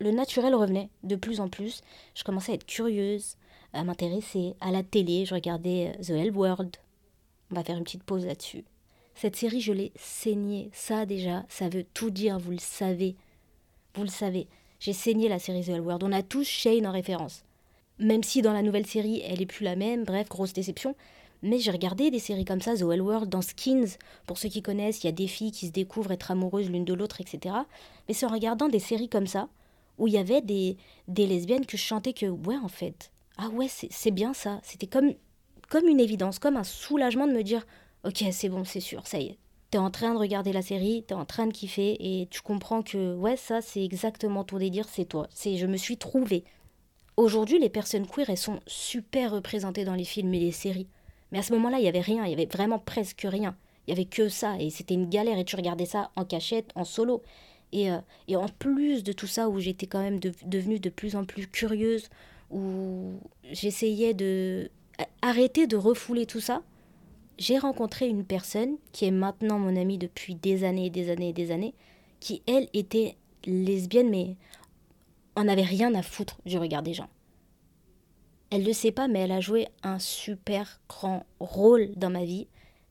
[0.00, 1.82] le naturel revenait de plus en plus.
[2.14, 3.36] Je commençais à être curieuse,
[3.72, 5.24] à m'intéresser à la télé.
[5.26, 6.76] Je regardais euh, The Hell World.
[7.50, 8.64] On va faire une petite pause là-dessus.
[9.14, 10.70] Cette série, je l'ai saignée.
[10.72, 13.16] Ça, déjà, ça veut tout dire, vous le savez.
[13.94, 14.48] Vous le savez.
[14.80, 16.02] J'ai saigné la série The Hell World.
[16.02, 17.44] On a tous Shane en référence.
[17.98, 20.96] Même si dans la nouvelle série, elle est plus la même, bref, grosse déception.
[21.42, 23.98] Mais j'ai regardé des séries comme ça, The Well World, dans Skins.
[24.26, 26.84] Pour ceux qui connaissent, il y a des filles qui se découvrent être amoureuses l'une
[26.84, 27.54] de l'autre, etc.
[28.08, 29.48] Mais c'est en regardant des séries comme ça
[29.98, 30.76] où il y avait des,
[31.08, 34.60] lesbiennes que je chantais que, ouais, en fait, ah ouais, c'est bien ça.
[34.62, 35.12] C'était comme,
[35.68, 37.66] comme une évidence, comme un soulagement de me dire,
[38.04, 39.38] ok, c'est bon, c'est sûr, ça y est.
[39.70, 42.82] T'es en train de regarder la série, t'es en train de kiffer, et tu comprends
[42.82, 45.26] que, ouais, ça, c'est exactement ton délire, c'est toi.
[45.30, 46.44] C'est, je me suis trouvée.
[47.16, 50.88] Aujourd'hui, les personnes queer, elles sont super représentées dans les films et les séries.
[51.32, 53.56] Mais à ce moment-là, il n'y avait rien, il y avait vraiment presque rien.
[53.86, 56.70] Il y avait que ça, et c'était une galère, et tu regardais ça en cachette,
[56.76, 57.22] en solo.
[57.74, 61.24] Euh, et, en plus de tout ça, où j'étais quand même devenue de plus en
[61.24, 62.08] plus curieuse,
[62.50, 63.14] où
[63.52, 64.70] j'essayais de
[65.22, 66.62] arrêter de refouler tout ça,
[67.38, 71.30] j'ai rencontré une personne qui est maintenant mon amie depuis des années et des années
[71.30, 71.74] et des années,
[72.20, 74.36] qui elle était lesbienne, mais
[75.36, 77.08] on n'avait rien à foutre du regard des gens.
[78.50, 82.24] Elle ne le sait pas, mais elle a joué un super grand rôle dans ma
[82.24, 82.46] vie.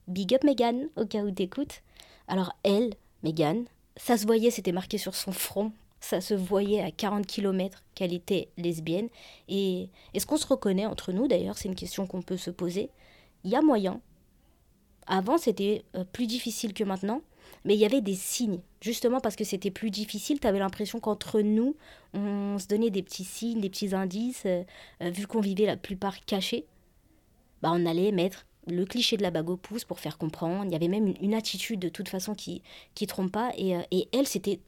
[0.09, 1.83] Big up Megan, au cas où t'écoutes.
[2.27, 3.63] Alors elle, Megan,
[3.97, 8.13] ça se voyait, c'était marqué sur son front, ça se voyait à 40 km qu'elle
[8.13, 9.07] était lesbienne.
[9.47, 11.57] Et est-ce qu'on se reconnaît entre nous d'ailleurs?
[11.57, 12.89] C'est une question qu'on peut se poser.
[13.43, 14.01] Il y a moyen.
[15.07, 17.21] Avant, c'était euh, plus difficile que maintenant,
[17.65, 18.59] mais il y avait des signes.
[18.81, 21.75] Justement parce que c'était plus difficile, tu avais l'impression qu'entre nous,
[22.13, 24.63] on se donnait des petits signes, des petits indices, euh,
[25.01, 26.65] euh, vu qu'on vivait la plupart cachés.
[27.61, 30.65] Bah, on allait mettre le cliché de la bague au pouce pour faire comprendre.
[30.65, 32.61] Il y avait même une, attitude de toute façon qui
[32.95, 33.51] qui trompe pas.
[33.57, 34.59] Et, et elle, c'était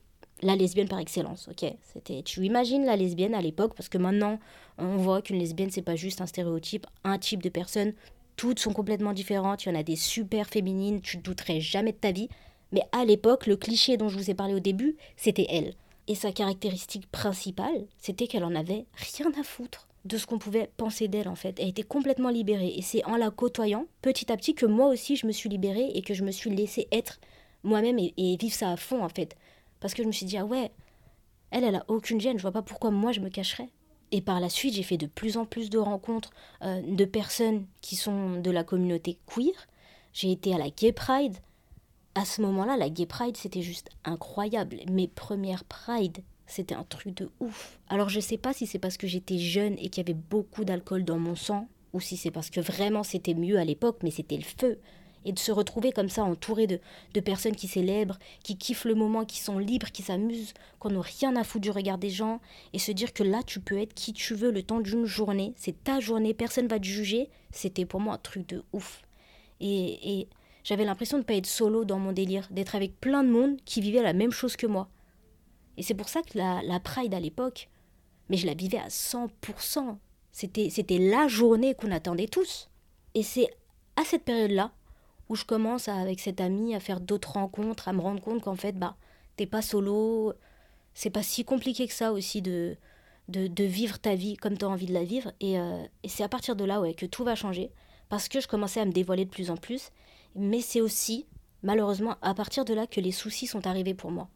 [0.42, 1.74] la lesbienne par excellence, ok?
[1.94, 4.40] C'était, tu imagines la lesbienne à l'époque, parce que maintenant,
[4.78, 7.94] on voit qu'une lesbienne, c'est pas juste un stéréotype, un type de personne,
[8.36, 11.94] toutes sont complètement différentes, il y en a des super féminines, tu ne douterais jamais
[11.94, 12.28] de ta vie,
[12.72, 15.74] mais à l'époque, le cliché dont je vous ai parlé au début, c'était elle.
[16.08, 20.70] Et sa caractéristique principale, c'était qu'elle en avait rien à foutre de ce qu'on pouvait
[20.78, 21.60] penser d'elle en fait.
[21.60, 22.74] Elle était complètement libérée.
[22.78, 25.92] Et c'est en la côtoyant, petit à petit, que moi aussi je me suis libérée
[25.94, 27.20] et que je me suis laissée être
[27.64, 29.36] moi-même et, vivre ça à fond en fait.
[29.80, 30.72] Parce que je me suis dit, ah ouais,
[31.52, 33.70] elle, elle a aucune gêne, je vois pas pourquoi moi je me cacherais.
[34.12, 37.66] Et par la suite, j'ai fait de plus en plus de rencontres euh, de personnes
[37.82, 39.54] qui sont de la communauté queer.
[40.14, 41.36] J'ai été à la Gay Pride.
[42.14, 44.78] À ce moment-là, la Gay Pride, c'était juste incroyable.
[44.90, 47.80] Mes premières Pride, c'était un truc de ouf.
[47.90, 50.66] Alors je sais pas si c'est parce que j'étais jeune et qu'il y avait beaucoup
[50.66, 54.12] d'alcool dans mon sang, ou si c'est parce que vraiment c'était mieux à l'époque, mais
[54.12, 54.80] c'était le feu
[55.26, 56.80] et de se retrouver comme ça entouré de,
[57.14, 61.02] de personnes qui célèbrent, qui kiffent le moment, qui sont libres, qui s'amusent, qu'on n'a
[61.02, 62.40] rien à foutre du regard des gens,
[62.74, 65.54] et se dire que là tu peux être qui tu veux le temps d'une journée,
[65.58, 69.02] c'est ta journée, personne va te juger, c'était pour moi un truc de ouf.
[69.60, 70.28] Et, et
[70.64, 73.58] j'avais l'impression de ne pas être solo dans mon délire, d'être avec plein de monde
[73.66, 74.90] qui vivait la même chose que moi.
[75.78, 77.70] Et c'est pour ça que la, Pride à l'époque,
[78.30, 79.98] mais je la vivais à 100%.
[80.32, 82.70] C'était, c'était la journée qu'on attendait tous.
[83.14, 83.48] Et c'est
[83.96, 84.72] à cette période-là
[85.30, 88.56] où je commence avec cette amie à faire d'autres rencontres, à me rendre compte qu'en
[88.56, 88.96] fait, bah,
[89.38, 90.34] t'es pas solo,
[90.94, 92.78] c'est pas si compliqué que ça aussi de,
[93.28, 95.32] de, vivre ta vie comme tu as envie de la vivre.
[95.44, 97.72] Euh, et, c'est à partir de là ouais, que tout va changer,
[98.10, 99.92] parce que je commençais à me dévoiler de plus en plus.
[100.36, 101.26] Mais c'est aussi,
[101.64, 104.30] malheureusement, à partir de là que les soucis sont arrivés pour moi.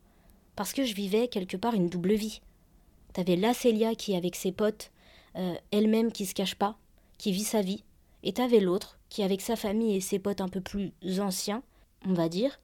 [0.60, 2.42] Parce que je vivais quelque part une double vie.
[3.14, 4.92] T'avais la Célia qui, avec ses potes,
[5.38, 6.78] euh, elle-même qui se cache pas,
[7.18, 7.86] qui vit sa vie,
[8.24, 10.92] et t'avais l'autre qui, avec sa famille et ses potes un peu plus
[11.22, 11.64] anciens,
[12.06, 12.60] on va dire,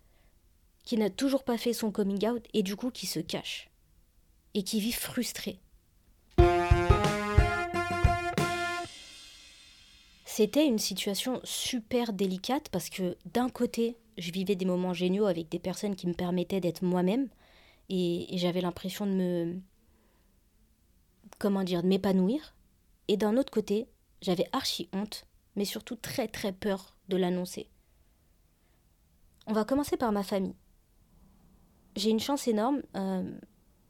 [0.83, 3.69] qui n'a toujours pas fait son coming out et du coup qui se cache.
[4.55, 5.57] Et qui vit frustré.
[10.25, 15.47] C'était une situation super délicate parce que d'un côté, je vivais des moments géniaux avec
[15.47, 17.29] des personnes qui me permettaient d'être moi-même
[17.89, 19.59] et, j'avais l'impression de me.
[21.39, 22.55] comment dire, de m'épanouir.
[23.07, 23.87] Et d'un autre côté,
[24.21, 27.67] j'avais archi honte mais surtout très très peur de l'annoncer.
[29.47, 30.55] On va commencer par ma famille.
[31.95, 32.81] J'ai une chance énorme.
[32.95, 33.23] Euh,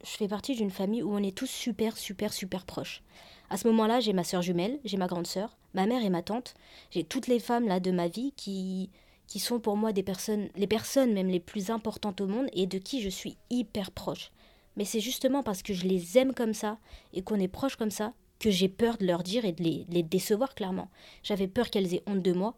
[0.04, 3.02] je fais partie d'une famille où on est tous super super super proches.
[3.48, 6.22] À ce moment-là, j'ai ma sœur jumelle, j'ai ma grande sœur, ma mère et ma
[6.22, 6.54] tante.
[6.90, 8.90] J'ai toutes les femmes là de ma vie qui
[9.26, 12.66] qui sont pour moi des personnes, les personnes même les plus importantes au monde et
[12.66, 14.30] de qui je suis hyper proche.
[14.76, 16.78] Mais c'est justement parce que je les aime comme ça
[17.12, 20.02] et qu'on est proche comme ça que j'ai peur de leur dire et de les,
[20.02, 20.90] décevoir clairement.
[21.22, 22.54] J'avais peur qu'elles aient honte de moi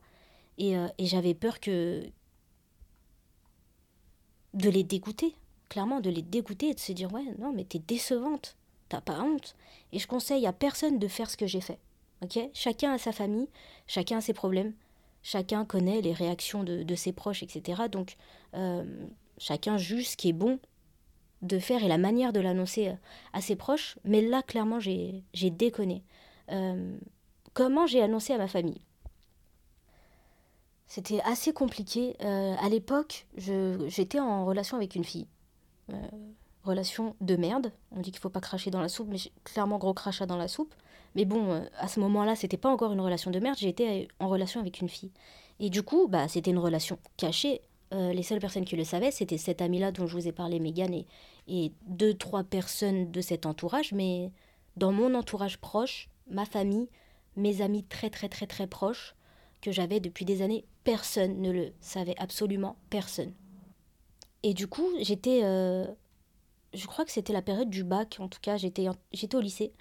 [0.58, 2.02] et, euh, et j'avais peur que
[4.54, 5.34] de les dégoûter,
[5.68, 8.56] clairement de les dégoûter et de se dire ouais non mais t'es décevante,
[8.88, 9.54] t'as pas honte.
[9.92, 11.78] Et je conseille à personne de faire ce que j'ai fait.
[12.22, 12.38] Ok?
[12.52, 13.48] Chacun a sa famille,
[13.86, 14.74] chacun a ses problèmes,
[15.22, 17.82] chacun connaît les réactions de, ses proches, etc.
[17.90, 18.16] Donc
[18.54, 18.84] euh,
[19.38, 20.58] chacun juge ce qui est bon
[21.42, 22.94] de faire et la manière de l'annoncer euh,
[23.32, 23.98] à ses proches.
[24.04, 26.02] Mais là, clairement, j'ai déconné.
[26.50, 26.96] Euh,
[27.54, 28.80] comment j'ai annoncé à ma famille?
[30.86, 32.16] C'était assez compliqué.
[32.20, 35.26] À l'époque, j'étais en relation avec une fille.
[36.64, 37.72] relation de merde.
[37.92, 40.48] On dit qu'il faut pas cracher dans la soupe, mais clairement gros crachat dans la
[40.48, 40.74] soupe.
[41.18, 43.58] Mais bon, à ce moment-là, c'était pas encore une relation de merde.
[43.58, 45.10] J'étais en relation avec une fille.
[45.58, 47.60] Et du coup, bah, c'était une relation cachée
[47.94, 50.60] euh, les seules personnes qui le savaient, c'était cette amie-là dont je vous ai parlé,
[50.60, 51.06] Megan, et,
[51.48, 53.92] et deux, trois personnes de cet entourage.
[53.92, 54.30] Mais
[54.76, 56.88] dans mon entourage proche, ma famille,
[57.36, 59.14] mes amis très, très, très, très proches,
[59.60, 63.32] que j'avais depuis des années, personne ne le savait, absolument personne.
[64.42, 65.40] Et du coup, j'étais.
[65.42, 65.86] Euh,
[66.74, 69.72] je crois que c'était la période du bac, en tout cas, j'étais, j'étais au lycée.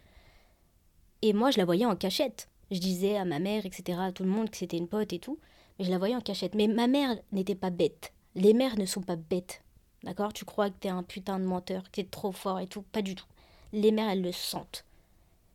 [1.21, 2.49] Et moi, je la voyais en cachette.
[2.71, 5.19] Je disais à ma mère, etc., à tout le monde que c'était une pote et
[5.19, 5.37] tout
[5.79, 6.55] je la voyais en cachette.
[6.55, 8.13] Mais ma mère n'était pas bête.
[8.35, 9.63] Les mères ne sont pas bêtes.
[10.03, 10.33] D'accord?
[10.33, 12.81] Tu crois que t'es un putain de menteur, que t'es trop fort et tout?
[12.81, 13.25] Pas du tout.
[13.73, 14.85] Les mères, elles le sentent.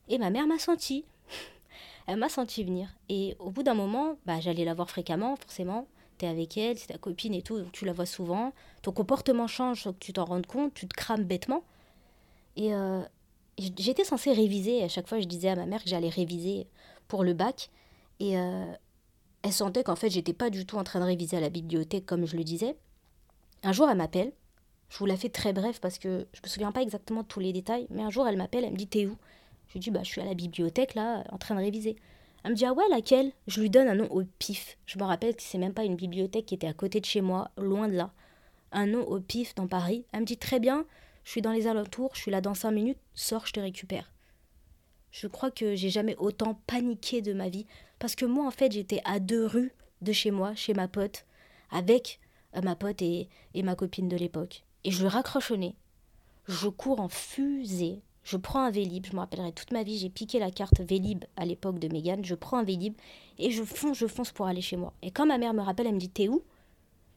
[0.08, 1.04] Et ma mère m'a senti.
[2.06, 2.88] Elle m'a senti venir.
[3.08, 5.86] Et au bout d'un moment, bah, j'allais la voir fréquemment, forcément.
[6.18, 8.52] Tu es avec elle, c'est ta copine et tout, donc tu la vois souvent.
[8.82, 11.62] Ton comportement change que tu t'en rendes compte, tu te crames bêtement.
[12.56, 13.02] Et euh,
[13.58, 14.82] j'étais censée réviser.
[14.82, 16.66] À chaque fois, je disais à ma mère que j'allais réviser
[17.08, 17.70] pour le bac.
[18.20, 18.72] Et euh,
[19.42, 22.06] elle sentait qu'en fait, j'étais pas du tout en train de réviser à la bibliothèque
[22.06, 22.76] comme je le disais.
[23.62, 24.32] Un jour, elle m'appelle.
[24.88, 27.52] Je vous la fais très bref parce que je me souviens pas exactement tous les
[27.52, 27.86] détails.
[27.90, 29.16] Mais un jour, elle m'appelle, elle me dit T'es où?
[29.68, 31.96] Je lui dis Bah, je suis à la bibliothèque là, en train de réviser.
[32.44, 33.32] Elle me dit Ah ouais, laquelle?
[33.46, 34.76] Je lui donne un nom au pif.
[34.86, 37.20] Je me rappelle que c'est même pas une bibliothèque qui était à côté de chez
[37.20, 38.12] moi, loin de là.
[38.70, 40.04] Un nom au pif dans Paris.
[40.12, 40.84] Elle me dit Très bien,
[41.24, 44.12] je suis dans les alentours, je suis là dans cinq minutes, sors, je te récupère.
[45.12, 47.66] Je crois que j'ai jamais autant paniqué de ma vie.
[47.98, 51.26] Parce que moi, en fait, j'étais à deux rues de chez moi, chez ma pote,
[51.70, 52.18] avec
[52.56, 54.64] euh, ma pote et, ma copine de l'époque.
[54.84, 55.76] Et je raccroche au nez.
[56.48, 58.00] Je cours en fusée.
[58.24, 61.24] Je prends un Vélib, je me rappellerai toute ma vie, j'ai piqué la carte Vélib
[61.36, 62.94] à l'époque de Mégane, je prends un Vélib
[63.38, 64.92] et je fonce, je fonce pour aller chez moi.
[65.02, 66.44] Et quand ma mère me rappelle, elle me dit T'es où?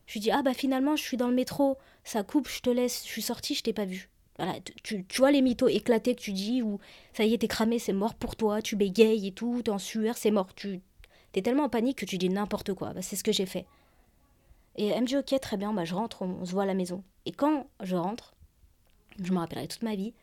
[0.08, 2.70] Je lui dis Ah bah finalement, je suis dans le métro, ça coupe, je te
[2.70, 4.10] laisse, je suis sortie, je t'ai pas vu.
[4.38, 6.80] Voilà, tu, tu vois les mythos éclatés que tu dis, ou
[7.14, 9.80] ça y est, t'es cramé, c'est mort pour toi, tu bégayes et tout, t'es en
[9.80, 10.54] sueur, c'est mort.
[10.56, 10.82] Tu
[11.34, 12.94] es tellement en panique que tu dis n'importe quoi.
[12.94, 13.66] Bah, c'est ce que j'ai fait.
[14.76, 16.74] Et elle me dit Ok, très bien, bah, je rentre, on, se voit à la
[16.74, 17.04] maison.
[17.26, 18.36] Et quand je rentre,
[19.20, 20.14] je me rappellerai toute ma vie,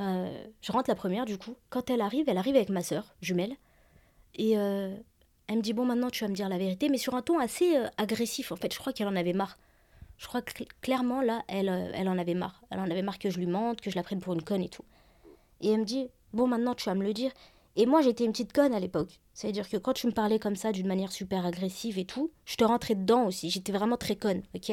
[0.00, 1.56] euh, je rentre la première du coup.
[1.70, 3.54] Quand elle arrive, elle arrive avec ma sœur jumelle.
[4.34, 4.96] Et euh,
[5.48, 7.38] elle me dit Bon, maintenant tu vas me dire la vérité, mais sur un ton
[7.38, 8.72] assez euh, agressif en fait.
[8.72, 9.58] Je crois qu'elle en avait marre.
[10.18, 12.62] Je crois que clairement, là, elle, euh, elle en avait marre.
[12.70, 14.62] Elle en avait marre que je lui mente, que je la prenne pour une conne
[14.62, 14.84] et tout.
[15.60, 17.30] Et elle me dit, bon, maintenant, tu vas me le dire.
[17.76, 19.20] Et moi, j'étais une petite conne à l'époque.
[19.32, 22.56] C'est-à-dire que quand tu me parlais comme ça, d'une manière super agressive et tout, je
[22.56, 23.50] te rentrais dedans aussi.
[23.50, 24.72] J'étais vraiment très conne, ok?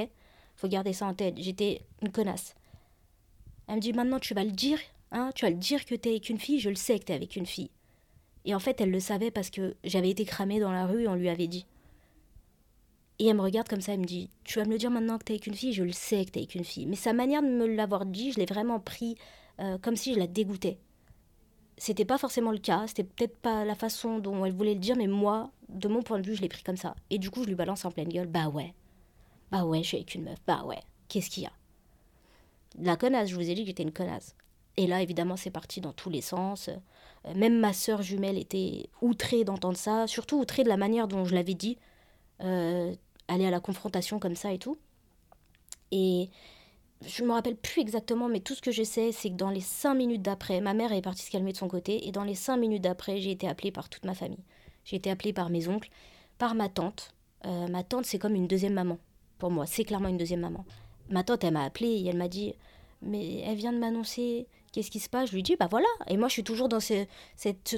[0.55, 1.35] Faut garder ça en tête.
[1.37, 2.55] J'étais une connasse.
[3.67, 4.79] Elle me dit, maintenant, tu vas le dire,
[5.11, 5.29] hein?
[5.35, 7.35] Tu vas le dire que t'es avec une fille Je le sais que t'es avec
[7.35, 7.69] une fille.
[8.45, 11.07] Et en fait, elle le savait parce que j'avais été cramée dans la rue et
[11.07, 11.65] on lui avait dit.
[13.17, 15.17] Et elle me regarde comme ça, elle me dit Tu vas me le dire maintenant
[15.17, 15.73] que t'es avec une fille?
[15.73, 16.85] Je le sais que t'es avec une fille.
[16.85, 19.15] Mais sa manière de me l'avoir dit, je l'ai vraiment pris
[19.59, 20.77] euh, comme si je la dégoûtais.
[21.77, 24.95] C'était pas forcément le cas, c'était peut-être pas la façon dont elle voulait le dire,
[24.95, 26.95] mais moi, de mon point de vue, je l'ai pris comme ça.
[27.09, 28.73] Et du coup, je lui balance en pleine gueule Bah ouais.
[29.51, 30.39] Bah ouais, je suis avec une meuf.
[30.47, 30.79] Bah ouais.
[31.09, 31.51] Qu'est-ce qu'il y a?
[32.79, 34.35] La connasse, je vous ai dit que j'étais une connasse.
[34.77, 36.69] Et là, évidemment, c'est parti dans tous les sens.
[36.69, 41.25] Euh, même ma sœur jumelle était outrée d'entendre ça, surtout outrée de la manière dont
[41.25, 41.77] je l'avais dit.
[42.41, 42.93] Euh,
[43.27, 44.77] aller à la confrontation comme ça et tout.
[45.91, 46.29] Et
[47.05, 49.61] je me rappelle plus exactement, mais tout ce que je sais, c'est que dans les
[49.61, 52.35] cinq minutes d'après, ma mère est partie se calmer de son côté, et dans les
[52.35, 54.43] cinq minutes d'après, j'ai été appelée par toute ma famille.
[54.83, 55.89] J'ai été appelée par mes oncles,
[56.37, 57.13] par ma tante.
[57.45, 58.97] Euh, ma tante, c'est comme une deuxième maman.
[59.37, 60.65] Pour moi, c'est clairement une deuxième maman.
[61.09, 62.53] Ma tante, elle m'a appelée et elle m'a dit
[63.01, 65.29] Mais elle vient de m'annoncer qu'est-ce qui se passe?
[65.29, 65.87] Je lui dis, bah voilà.
[66.07, 67.05] Et moi, je suis toujours dans ce,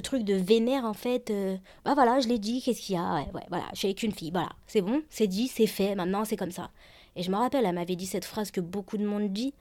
[0.00, 1.30] truc de vénère, en fait.
[1.30, 3.14] Euh, bah voilà, je l'ai dit, qu'est-ce qu'il y a?
[3.14, 4.50] Ouais, ouais, voilà, je suis avec une fille, voilà.
[4.66, 6.70] C'est bon, c'est dit, c'est fait, maintenant, c'est comme ça.
[7.14, 9.54] Et je me rappelle, elle m'avait dit cette phrase que beaucoup de monde dit.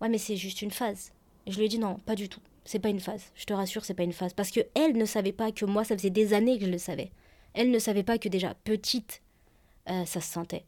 [0.00, 1.12] Ouais, mais c'est juste une phase.
[1.46, 2.40] Et je lui ai dit, non, pas du tout.
[2.64, 3.30] C'est pas une phase.
[3.34, 4.34] Je te rassure, c'est pas une phase.
[4.34, 6.78] Parce que elle ne savait pas que moi, ça faisait des années que je le
[6.78, 7.10] savais.
[7.54, 9.22] Elle ne savait pas que déjà, petite,
[9.88, 10.64] euh, ça se sentait.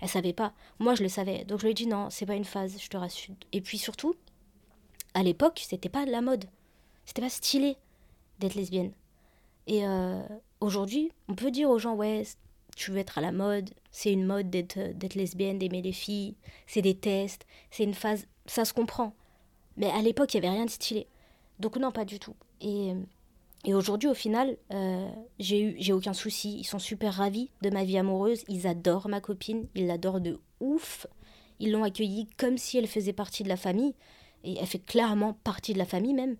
[0.00, 0.52] Elle savait pas.
[0.78, 1.44] Moi, je le savais.
[1.44, 3.34] Donc je lui ai dit, non, c'est pas une phase, je te rassure.
[3.52, 4.14] Et puis surtout,
[5.16, 6.44] à l'époque, c'était pas de la mode.
[7.06, 7.78] C'était pas stylé
[8.38, 8.92] d'être lesbienne.
[9.66, 10.20] Et euh,
[10.60, 12.24] aujourd'hui, on peut dire aux gens, ouais,
[12.76, 16.34] tu veux être à la mode, c'est une mode d'être, d'être lesbienne, d'aimer les filles,
[16.66, 19.14] c'est des tests, c'est une phase, ça se comprend.
[19.78, 21.06] Mais à l'époque, il n'y avait rien de stylé.
[21.60, 22.36] Donc non, pas du tout.
[22.60, 22.92] Et,
[23.64, 26.58] et aujourd'hui, au final, euh, j'ai, eu, j'ai aucun souci.
[26.58, 28.44] Ils sont super ravis de ma vie amoureuse.
[28.48, 29.66] Ils adorent ma copine.
[29.74, 31.06] Ils l'adorent de ouf.
[31.58, 33.94] Ils l'ont accueillie comme si elle faisait partie de la famille
[34.46, 36.36] et elle fait clairement partie de la famille même.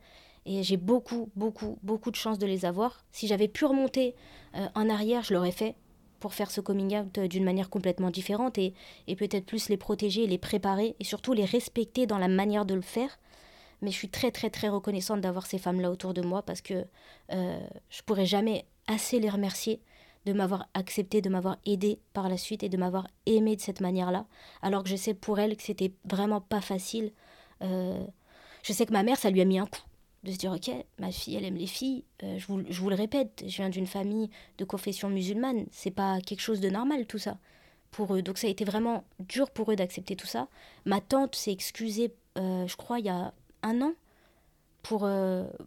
[0.46, 3.04] Et j'ai beaucoup, beaucoup, beaucoup de chance de les avoir.
[3.10, 4.14] Si j'avais pu remonter
[4.54, 5.74] euh, en arrière, je l'aurais fait
[6.20, 8.72] pour faire ce coming out d'une manière complètement différente et,
[9.08, 12.74] et peut-être plus les protéger, les préparer et surtout les respecter dans la manière de
[12.74, 13.18] le faire.
[13.82, 16.86] Mais je suis très, très, très reconnaissante d'avoir ces femmes-là autour de moi parce que
[17.32, 19.80] euh, je pourrais jamais assez les remercier
[20.26, 23.80] de m'avoir accepté, de m'avoir aidé par la suite et de m'avoir aimé de cette
[23.80, 24.26] manière-là.
[24.62, 27.10] Alors que je sais pour elles que c'était vraiment pas facile euh,
[27.60, 29.82] je sais que ma mère, ça lui a mis un coup
[30.26, 32.90] de se dire ok ma fille elle aime les filles euh, je, vous, je, vous,
[32.90, 37.06] le répète je viens d'une famille de confession musulmane c'est pas quelque chose de normal
[37.06, 37.38] tout ça.
[37.92, 40.48] Pour eux donc ça a été vraiment dur pour eux d'accepter tout ça.
[40.84, 43.92] Ma tante s'est excusée euh, je crois il y a un an
[44.82, 45.08] pour,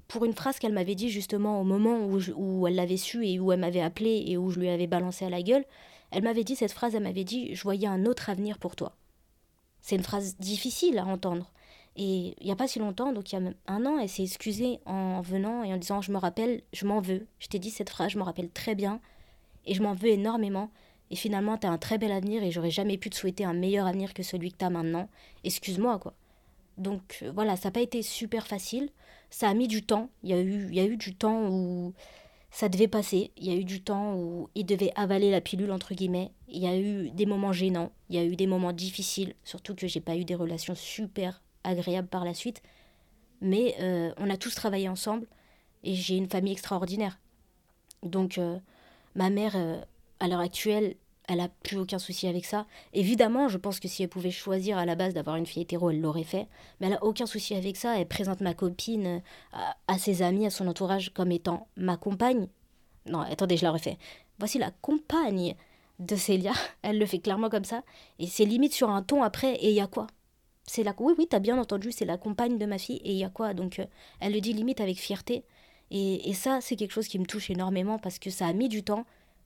[0.08, 3.38] pour une phrase qu'elle m'avait dit justement au moment où, où elle l'avait su et
[3.38, 5.66] où elle m'avait appelé et où je lui avais balancé à la gueule.
[6.12, 8.96] Elle m'avait dit cette phrase elle m'avait dit je voyais un autre avenir pour toi
[9.82, 11.52] c'est une phrase difficile à entendre
[12.02, 14.24] Et il n'y a pas si longtemps, donc il y a un an, elle s'est
[14.24, 17.28] excusée en venant et en disant Je me rappelle, je m'en veux.
[17.40, 19.02] Je t'ai dit cette phrase, je me rappelle très bien.
[19.66, 20.72] Et je m'en veux énormément.
[21.12, 23.54] Et finalement, tu as un très bel avenir et j'aurais jamais pu te souhaiter un
[23.54, 25.10] meilleur avenir que celui que tu as maintenant.
[25.44, 26.14] Excuse-moi, quoi.
[26.78, 28.90] Donc euh, voilà, ça n'a pas été super facile.
[29.30, 30.10] Ça a mis du temps.
[30.24, 31.94] Il y a eu, y a eu du temps où
[32.50, 33.32] ça devait passer.
[33.36, 36.32] Il y a eu du temps où il devait avaler la pilule, entre guillemets.
[36.48, 37.92] Il y a eu des moments gênants.
[38.10, 39.36] Il y a eu des moments difficiles.
[39.44, 42.62] Surtout que j'ai pas eu des relations super agréables par la suite.
[43.42, 45.28] Mais euh, on a tous travaillé ensemble.
[45.84, 47.20] Et j'ai une famille extraordinaire.
[48.04, 48.60] Donc, euh,
[49.16, 49.82] ma mère, euh,
[50.20, 50.96] à l'heure actuelle,
[51.28, 52.66] elle a plus aucun souci avec ça.
[52.94, 55.92] Évidemment, je pense que si elle pouvait choisir à la base d'avoir une fille hétéro,
[55.92, 56.48] elle l'aurait fait.
[56.80, 58.00] Mais elle a aucun souci avec ça.
[58.00, 59.22] Elle présente ma copine
[59.88, 62.48] à, ses amis, à son entourage comme étant ma compagne.
[63.06, 63.98] Non, attendez, je la refais.
[64.40, 65.56] Voici la compagne
[66.00, 66.54] de Célia.
[66.82, 67.84] Elle le fait clairement comme ça.
[68.18, 69.54] Et c'est limite sur un ton après.
[69.56, 70.08] Et il y a quoi?
[70.70, 70.94] C'est la.
[71.00, 71.92] Oui, oui, t'as bien entendu.
[71.92, 73.02] C'est la compagne de ma fille.
[73.04, 73.56] Et il y a quoi?
[73.56, 73.86] Donc, euh,
[74.20, 75.44] elle le dit limite avec fierté.
[75.90, 78.70] Et, et ça, c'est quelque chose qui me touche énormément parce que ça a mis
[78.70, 79.06] du temps.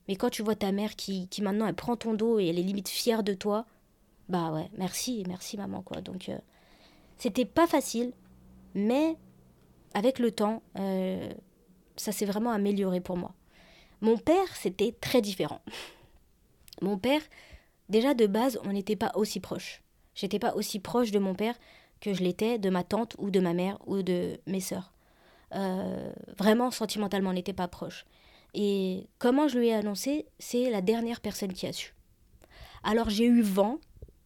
[0.09, 2.59] Mais quand tu vois ta mère qui, qui maintenant, elle prend ton dos et elle
[2.59, 3.65] est limite fière de toi,
[4.27, 6.01] bah ouais, merci, merci maman, quoi.
[6.01, 6.37] Donc, euh,
[7.17, 8.11] c'était pas facile,
[8.75, 9.15] mais
[9.93, 11.31] avec le temps, euh,
[11.95, 13.33] ça s'est vraiment amélioré pour moi.
[14.01, 15.61] Mon père, c'était très différent.
[16.81, 17.21] Mon père,
[17.87, 19.82] déjà de base, on n'était pas aussi proches.
[20.15, 21.55] J'étais pas aussi proche de mon père
[22.01, 24.93] que je l'étais de ma tante ou de ma mère ou de mes sœurs.
[25.55, 28.05] Euh, vraiment, sentimentalement, on n'était pas proches.
[28.53, 31.93] Et comment je lui ai annoncé, c'est la dernière personne qui a su.
[32.83, 33.79] Alors j'ai eu vent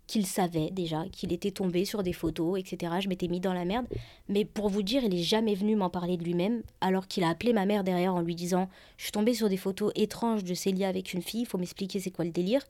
[0.08, 2.93] qu'il savait déjà, qu'il était tombé sur des photos, etc.
[3.02, 3.86] Je m'étais mis dans la merde.
[4.30, 7.30] Mais pour vous dire, il n'est jamais venu m'en parler de lui-même, alors qu'il a
[7.30, 10.54] appelé ma mère derrière en lui disant Je suis tombé sur des photos étranges de
[10.54, 12.62] Célia avec une fille, il faut m'expliquer c'est quoi le délire.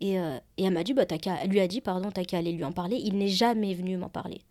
[0.00, 2.52] Et, euh, et elle m'a dit, bah, elle lui a dit, pardon, t'as qu'à aller
[2.52, 2.96] lui en parler.
[2.96, 4.42] Il n'est jamais venu m'en parler.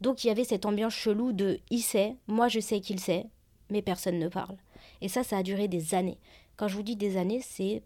[0.00, 3.26] Donc il y avait cette ambiance chelou de il sait, moi je sais qu'il sait,
[3.70, 4.56] mais personne ne parle.
[5.00, 6.18] Et ça, ça a duré des années.
[6.56, 7.82] Quand je vous dis des années, c'est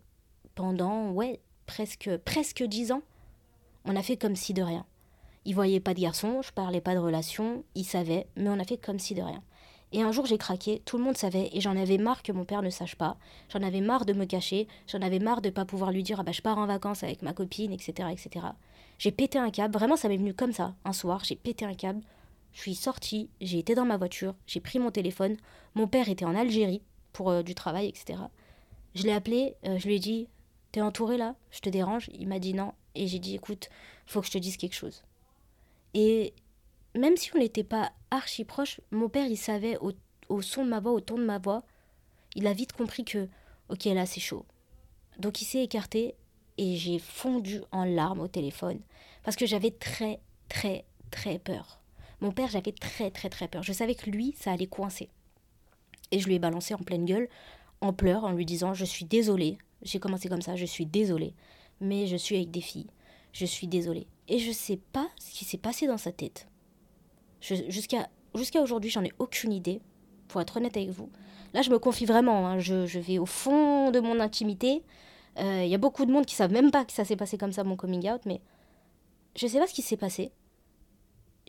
[0.54, 3.02] pendant, ouais, presque, presque dix ans.
[3.85, 4.85] On a fait comme si de rien.
[5.44, 8.64] Il voyait pas de garçon, je parlais pas de relation, il savait, mais on a
[8.64, 9.42] fait comme si de rien.
[9.92, 12.44] Et un jour j'ai craqué, tout le monde savait, et j'en avais marre que mon
[12.44, 13.16] père ne sache pas.
[13.53, 16.22] J'en avais marre de me cacher, j'en avais marre de pas pouvoir lui dire ah
[16.22, 18.09] bah je pars en vacances avec ma copine, etc.
[18.12, 18.46] etc.
[18.98, 20.74] J'ai pété un câble, vraiment ça m'est venu comme ça.
[20.85, 22.03] Un soir, j'ai pété un câble,
[22.53, 25.37] je suis sortie, j'ai été dans ma voiture, j'ai pris mon téléphone.
[25.74, 28.20] Mon père était en Algérie pour euh, du travail, etc.
[28.94, 30.29] Je l'ai appelé, euh, je lui ai dit
[30.72, 31.35] T'es entouré là?
[31.50, 32.72] Je te dérange Il m'a dit non.
[32.94, 33.70] Et j'ai dit Écoute,
[34.07, 35.03] faut que je te dise quelque chose.
[35.94, 36.33] Et
[36.96, 39.92] même si on n'était pas archi proches, mon père, il savait au,
[40.29, 41.62] au, son de ma voix, au ton de ma voix,
[42.35, 43.29] il a vite compris que,
[43.68, 44.44] ok, là, c'est chaud.
[45.18, 46.14] Donc il s'est écarté
[46.59, 48.81] et j'ai fondu en larmes au téléphone
[49.22, 51.81] parce que j'avais très, très, très peur.
[52.20, 53.62] Mon père, j'avais très très très peur.
[53.62, 55.09] Je savais que lui, ça allait coincer.
[56.11, 57.29] Et je lui ai balancé en pleine gueule,
[57.81, 59.59] en pleurs, en lui disant Je suis désolée.
[59.83, 61.35] J'ai commencé comme ça, je suis désolée.
[61.81, 62.90] Mais je suis avec des filles.
[63.33, 64.07] Je suis désolée.
[64.29, 66.49] Et je sais pas ce qui s'est passé dans sa tête.
[67.40, 68.09] Jusqu'à
[68.62, 69.81] aujourd'hui, j'en ai aucune idée,
[70.29, 71.11] pour être honnête avec vous.
[71.55, 72.46] Là, je me confie vraiment.
[72.46, 72.59] Hein.
[72.59, 74.83] Je, je, vais au fond de mon intimité.
[75.37, 77.38] Il euh, y a beaucoup de monde qui savent même pas que ça s'est passé
[77.38, 78.40] comme ça, mon coming out, mais
[79.37, 80.33] je sais pas ce qui s'est passé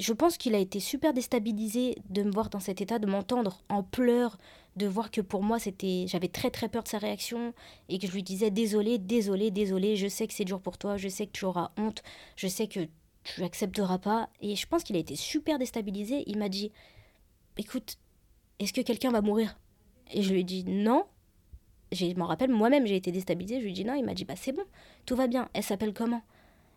[0.02, 3.62] je pense qu'il a été super déstabilisé de me voir dans cet état, de m'entendre
[3.70, 4.38] en pleurs,
[4.76, 7.54] de voir que pour moi c'était j'avais très très peur de sa réaction
[7.90, 10.98] et que je lui disais désolé, désolé, désolé, je sais que c'est dur pour toi,
[10.98, 12.04] je sais que tu auras honte,
[12.36, 12.88] je sais que
[13.24, 14.30] tu accepteras pas.
[14.42, 16.72] Et je pense qu'il a été super déstabilisé, il m'a dit
[17.58, 17.98] écoute,
[18.60, 19.58] est-ce que quelqu'un va mourir?
[20.12, 21.06] Et je lui ai dit non.
[21.92, 24.24] Je m'en rappelle moi-même, j'ai été déstabilisée, je lui ai dit non, il m'a dit
[24.24, 24.64] bah c'est bon,
[25.06, 26.22] tout va bien, elle s'appelle comment?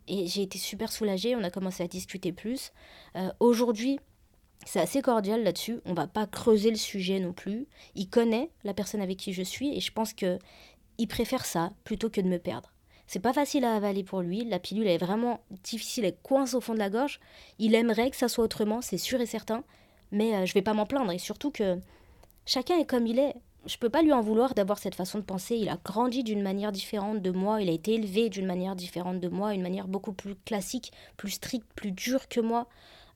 [0.08, 2.72] Et j'ai été super soulagée, on a commencé à discuter plus.
[3.16, 4.00] Euh, aujourd'hui,
[4.66, 7.66] c'est assez cordial là-dessus, on va pas creuser le sujet non plus.
[7.94, 10.38] Il connaît la personne avec qui je suis et je pense que
[10.98, 12.73] il préfère ça plutôt que de me perdre.
[13.06, 16.60] C'est pas facile à avaler pour lui, la pilule est vraiment difficile, elle coince au
[16.60, 17.20] fond de la gorge.
[17.58, 19.62] Il aimerait que ça soit autrement, c'est sûr et certain,
[20.10, 21.78] mais euh, je vais pas m'en plaindre et surtout que
[22.46, 23.34] chacun est comme il est
[23.66, 25.56] je peux pas lui en vouloir d'avoir cette façon de penser.
[25.56, 29.20] Il a grandi d'une manière différente de moi, il a été élevé d'une manière différente
[29.20, 32.68] de moi, une manière beaucoup plus classique, plus stricte, plus dure que moi,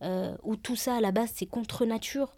[0.02, 2.32] euh, où tout ça à la base c'est contre nature.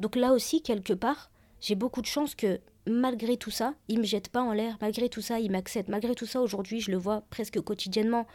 [0.00, 4.04] Donc là aussi, quelque part, j'ai beaucoup de chance que malgré tout ça, il me
[4.04, 6.96] jette pas en l'air, malgré tout ça, il m'accepte, malgré tout ça, aujourd'hui, je le
[6.96, 8.26] vois presque quotidiennement.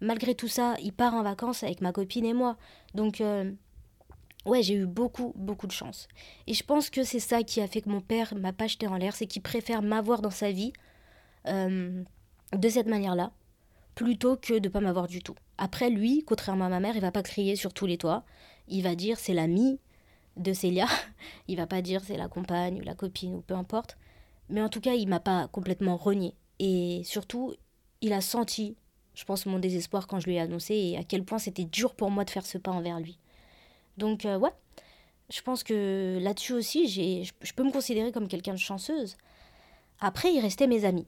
[0.00, 2.56] Malgré tout ça, il part en vacances avec ma copine et moi.
[2.94, 3.50] Donc euh,
[4.46, 6.08] ouais, j'ai eu beaucoup, beaucoup de chance.
[6.46, 8.86] Et je pense que c'est ça qui a fait que mon père m'a pas jeté
[8.86, 10.72] en l'air, c'est qu'il préfère m'avoir dans sa vie
[11.46, 12.02] euh,
[12.56, 13.32] de cette manière-là,
[13.94, 15.34] plutôt que de pas m'avoir du tout.
[15.58, 18.24] Après, lui, contrairement à ma mère, il va pas crier sur tous les toits.
[18.68, 19.80] il va dire c'est l'ami
[20.38, 20.86] de Célia.
[21.48, 23.96] Il va pas dire c'est la compagne ou la copine ou peu importe.
[24.48, 26.34] Mais en tout cas, il m'a pas complètement renié.
[26.58, 27.54] Et surtout,
[28.00, 28.76] il a senti,
[29.14, 31.94] je pense, mon désespoir quand je lui ai annoncé et à quel point c'était dur
[31.94, 33.18] pour moi de faire ce pas envers lui.
[33.98, 34.52] Donc, euh, ouais,
[35.30, 39.16] je pense que là-dessus aussi, j'ai, je peux me considérer comme quelqu'un de chanceuse.
[40.00, 41.06] Après, il restait mes amis.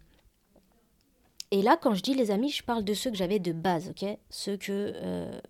[1.51, 3.89] Et là, quand je dis les amis, je parle de ceux que j'avais de base,
[3.89, 4.05] ok?
[4.29, 5.41] Ceux que euh,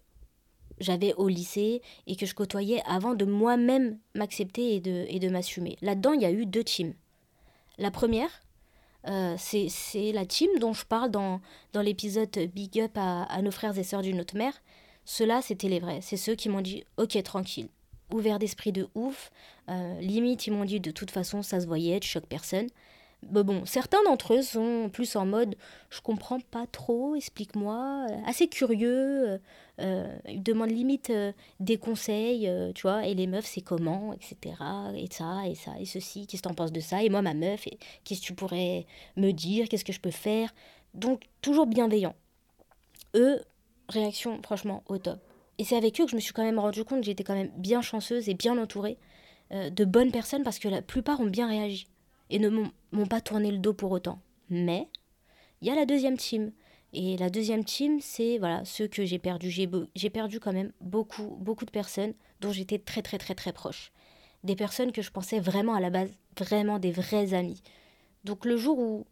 [0.80, 5.28] j'avais au lycée et que je côtoyais avant de moi-même m'accepter et de, et de
[5.28, 5.76] m'assumer.
[5.82, 6.94] Là-dedans, il y a eu deux teams.
[7.78, 8.30] La première,
[9.08, 11.40] euh, c'est la team dont je parle dans,
[11.72, 14.54] dans l'épisode Big Up à, nos frères et sœurs d'une autre mère.
[15.04, 16.00] Ceux-là, c'était les vrais.
[16.02, 17.68] C'est ceux qui m'ont dit Ok, tranquille,
[18.12, 19.30] ouvert d'esprit de ouf.
[19.68, 22.68] Euh, limite, ils m'ont dit De toute façon, ça se voyait, tu choques personne.
[23.28, 25.54] Mais bon, certains d'entre eux sont plus en mode
[25.90, 29.38] je comprends pas trop, explique-moi, euh, assez curieux, euh,
[29.80, 31.12] euh, ils demandent limite
[31.60, 34.54] des conseils, tu vois, et les meufs c'est comment, etc.
[34.96, 37.34] Et ça, et ça, et ceci, qu'est-ce que t'en penses de ça, et moi ma
[37.34, 37.66] meuf,
[38.04, 40.52] qu'est-ce que tu pourrais me dire, qu'est-ce que je peux faire?
[40.94, 42.14] Donc toujours bienveillant.
[43.14, 43.40] Eux,
[43.88, 45.18] réaction franchement au top.
[45.58, 47.34] Et c'est avec eux que je me suis quand même rendu compte que j'étais quand
[47.34, 48.96] même bien chanceuse et bien entourée
[49.50, 51.88] de bonnes personnes parce que la plupart ont bien réagi
[52.30, 54.20] et ne m'ont pas tourné le dos pour autant.
[54.48, 54.88] Mais
[55.60, 56.52] il y a la deuxième team.
[56.92, 59.50] Et la deuxième team, c'est voilà, ceux que j'ai perdus.
[59.94, 63.92] J'ai perdu quand même beaucoup, beaucoup de personnes dont j'étais très, très, très, très proche.
[64.42, 67.62] Des personnes que je pensais vraiment à la base, vraiment des vrais amis.
[68.24, 69.06] Donc le jour où,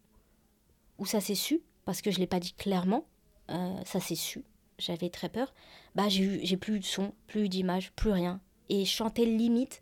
[0.97, 3.05] où ça s'est su, parce que je ne l'ai pas dit clairement,
[3.49, 4.43] euh, ça s'est su,
[4.77, 5.53] j'avais très peur,
[5.95, 8.41] bah j'ai plus eu de son, plus d'image, plus rien.
[8.69, 9.81] Et je chantais limite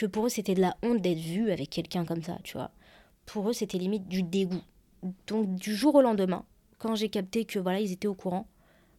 [0.00, 2.70] que pour eux c'était de la honte d'être vu avec quelqu'un comme ça, tu vois.
[3.26, 4.62] Pour eux c'était limite du dégoût.
[5.26, 6.46] Donc du jour au lendemain,
[6.78, 8.46] quand j'ai capté que voilà ils étaient au courant,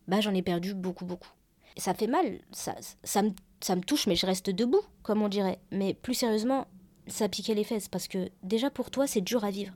[0.07, 1.31] bah j'en ai perdu beaucoup beaucoup.
[1.75, 3.31] ça fait mal, ça, ça, me,
[3.61, 5.57] ça me touche mais je reste debout, comme on dirait.
[5.71, 6.67] Mais plus sérieusement,
[7.07, 9.73] ça piquait les fesses parce que déjà pour toi c'est dur à vivre.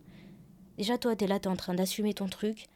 [0.78, 2.67] Déjà toi t'es là, t'es en train d'assumer ton truc.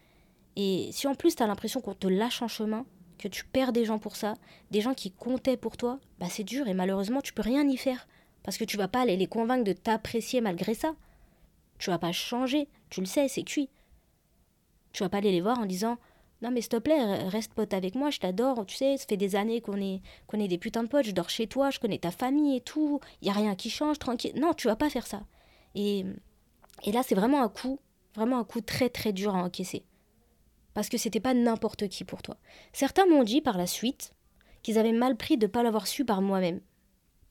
[0.55, 2.87] Et si en plus t'as l'impression qu'on te lâche en chemin,
[3.19, 4.33] que tu perds des gens pour ça,
[4.71, 7.77] des gens qui comptaient pour toi, bah c'est dur et malheureusement tu peux rien y
[7.77, 8.07] faire.
[8.43, 10.95] Parce que tu vas pas aller les convaincre de t'apprécier malgré ça.
[11.77, 13.69] Tu vas pas changer, tu le sais, c'est cuit.
[14.91, 15.97] Tu vas pas aller les voir en disant
[16.41, 19.17] Non mais s'il te plaît, reste pote avec moi, je t'adore, tu sais, ça fait
[19.17, 21.79] des années qu'on est, qu'on est des putains de potes, je dors chez toi, je
[21.79, 24.33] connais ta famille et tout, y a rien qui change, tranquille.
[24.35, 25.21] Non, tu vas pas faire ça.
[25.75, 26.05] Et,
[26.83, 27.79] et là, c'est vraiment un coup,
[28.15, 29.83] vraiment un coup très très dur à encaisser.
[30.73, 32.37] Parce que c'était pas n'importe qui pour toi.
[32.73, 34.13] Certains m'ont dit par la suite
[34.63, 36.61] qu'ils avaient mal pris de ne pas l'avoir su par moi-même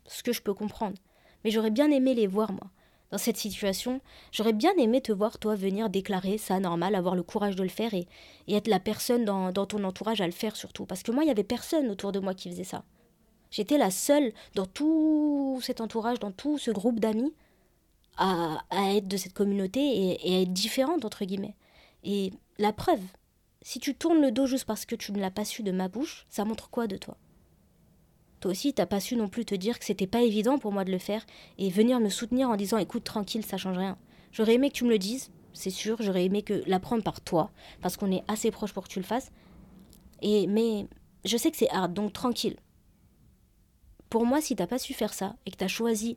[0.09, 0.97] ce que je peux comprendre.
[1.45, 2.71] Mais j'aurais bien aimé les voir, moi.
[3.11, 4.03] Dans cette situation,
[4.33, 7.71] j'aurais bien aimé te voir, toi, venir déclarer ça normal, avoir le courage de le
[7.71, 8.07] faire et,
[8.49, 10.85] être la personne dans, ton entourage à le faire surtout.
[10.85, 12.85] Parce que moi, il n'y avait personne autour de moi qui faisait ça.
[13.51, 17.33] J'étais la seule dans tout cet entourage, dans tout ce groupe d'amis,
[18.19, 18.59] à,
[18.95, 21.55] être de cette communauté et, et à être différente, entre guillemets.
[22.05, 23.01] Et la preuve,
[23.63, 25.89] si tu tournes le dos juste parce que tu ne l'as pas su de ma
[25.89, 27.17] bouche, ça montre quoi de toi?
[28.41, 30.85] Toi aussi, t'as pas su non plus te dire que c'était pas évident pour moi
[30.85, 31.27] de le faire
[31.59, 33.99] et venir me soutenir en disant écoute, tranquille, ça change rien.
[34.33, 37.51] J'aurais aimé que tu me le dises, c'est sûr, j'aurais aimé que l'apprendre par toi,
[37.81, 39.33] parce qu'on est assez proche pour que tu le fasses.
[40.23, 40.87] Et, mais
[41.25, 42.57] je sais que c'est hard, donc tranquille.
[44.09, 46.17] Pour moi, si t'as pas su faire ça et que t'as choisi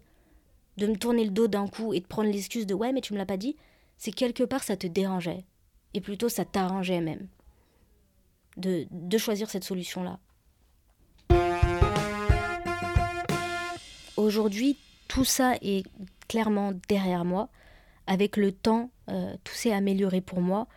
[0.78, 3.14] de me tourner le dos d'un coup et de prendre l'excuse de ouais, mais tu
[3.14, 3.56] me l'as pas dit,
[3.98, 5.46] c'est quelque part ça te dérangeait.
[5.94, 7.28] Et plutôt ça t'arrangeait même.
[8.58, 10.20] De, de choisir cette solution-là.
[14.32, 14.78] Aujourd'hui,
[15.10, 15.86] tout ça est
[16.30, 17.50] clairement derrière moi.
[18.08, 20.68] Avec le temps, euh, tout s'est amélioré pour moi.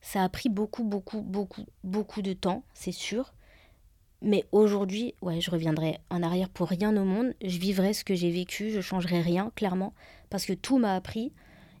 [0.00, 3.32] Ça a pris beaucoup, beaucoup, beaucoup, beaucoup de temps, c'est sûr.
[4.22, 7.32] Mais aujourd'hui, ouais, je reviendrai en arrière pour rien au monde.
[7.44, 9.94] Je vivrai ce que j'ai vécu, je changerai rien, clairement,
[10.28, 11.32] parce que tout m'a appris.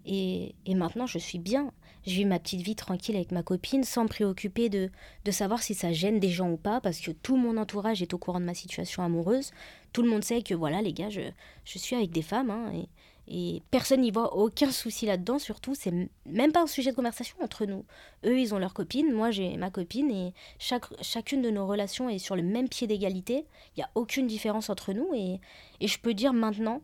[0.04, 1.72] Et, et, maintenant, je suis bien.
[2.06, 4.92] Je vis ma petite vie tranquille avec ma copine, sans me préoccuper de,
[5.24, 8.14] de savoir si ça gêne des gens ou pas, parce que tout mon entourage est
[8.14, 9.50] au courant de ma situation amoureuse
[9.96, 11.22] tout le monde sait que voilà, les gars, je,
[11.64, 12.86] je suis avec des femmes, hein, et,
[13.34, 17.34] et, personne n'y voit aucun souci là-dedans, surtout, c'est même pas un sujet de conversation
[17.42, 17.86] entre nous.
[18.26, 22.10] Eux, ils ont leur copine, moi j'ai ma copine, et chaque, chacune de nos relations
[22.10, 25.40] est sur le même pied d'égalité, il n'y a aucune différence entre nous, et,
[25.80, 26.82] et je peux dire maintenant,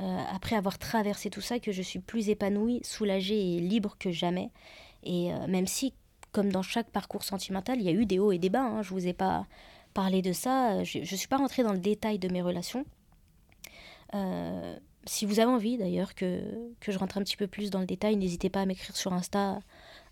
[0.00, 4.10] euh, après avoir traversé tout ça, que je suis plus épanouie, soulagée et libre que
[4.10, 4.52] jamais.
[5.02, 5.92] Et euh, même si,
[6.32, 8.80] comme dans chaque parcours sentimental, il y a eu des hauts et des bas, hein,
[8.80, 9.46] je vous ai pas
[9.94, 10.84] parler de ça.
[10.84, 12.84] Je ne suis pas rentrée dans le détail de mes relations.
[14.14, 14.76] Euh,
[15.06, 16.40] si vous avez envie d'ailleurs que,
[16.80, 19.12] que, je rentre un petit peu plus dans le détail, n'hésitez pas à m'écrire sur
[19.12, 19.60] Insta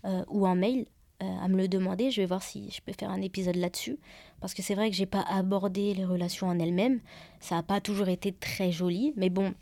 [0.05, 0.85] euh, ou en mail.
[1.19, 2.11] à me le demander.
[2.11, 3.97] Je vais voir si je peux faire un épisode là-dessus.
[4.41, 6.99] Parce que c'est vrai que j'ai pas abordé les relations en elles-mêmes.
[7.39, 9.13] Ça n'a pas toujours été très joli.
[9.15, 9.53] Mais bon,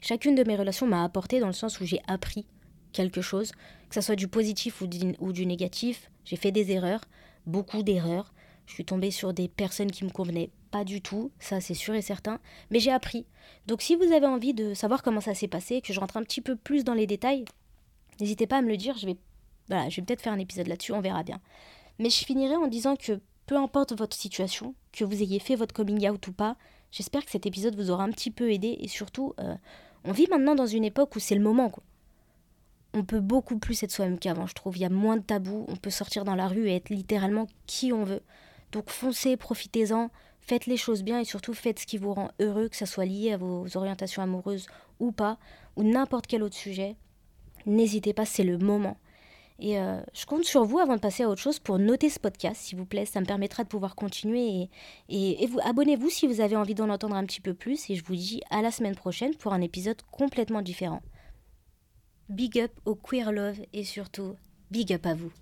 [0.00, 2.46] chacune de mes relations m'a apporté dans le sens où j'ai appris
[2.92, 3.52] quelque chose,
[3.88, 6.10] que ce soit du positif ou du, ou du négatif.
[6.24, 7.02] J'ai fait des erreurs,
[7.46, 8.32] beaucoup d'erreurs.
[8.70, 11.92] Je suis tombée sur des personnes qui me convenaient pas du tout, ça c'est sûr
[11.96, 12.38] et certain,
[12.70, 13.26] mais j'ai appris.
[13.66, 16.22] Donc si vous avez envie de savoir comment ça s'est passé, que je rentre un
[16.22, 17.44] petit peu plus dans les détails,
[18.20, 19.16] n'hésitez pas à me le dire, je vais,
[19.66, 21.40] voilà, je vais peut-être faire un épisode là-dessus, on verra bien.
[21.98, 25.74] Mais je finirai en disant que peu importe votre situation, que vous ayez fait votre
[25.74, 26.56] coming out ou pas,
[26.92, 29.56] j'espère que cet épisode vous aura un petit peu aidé et surtout, euh,
[30.04, 31.70] on vit maintenant dans une époque où c'est le moment.
[31.70, 31.82] Quoi.
[32.94, 34.76] On peut beaucoup plus être soi-même qu'avant, je trouve.
[34.76, 37.48] Il y a moins de tabous, on peut sortir dans la rue et être littéralement
[37.66, 38.22] qui on veut.
[38.72, 40.10] Donc foncez, profitez-en,
[40.40, 43.04] faites les choses bien et surtout faites ce qui vous rend heureux, que ça soit
[43.04, 44.66] lié à vos orientations amoureuses
[44.98, 45.38] ou pas,
[45.76, 46.96] ou n'importe quel autre sujet.
[47.66, 48.96] N'hésitez pas, c'est le moment.
[49.60, 52.18] Et euh, je compte sur vous avant de passer à autre chose pour noter ce
[52.18, 53.04] podcast, s'il vous plaît.
[53.04, 54.70] Ça me permettra de pouvoir continuer.
[55.10, 57.90] Et, et, vous abonnez-vous si vous avez envie d'en entendre un petit peu plus.
[57.90, 61.02] Et je vous dis à la semaine prochaine pour un épisode complètement différent.
[62.30, 64.34] Big up au queer love et surtout,
[64.70, 65.32] big up à vous.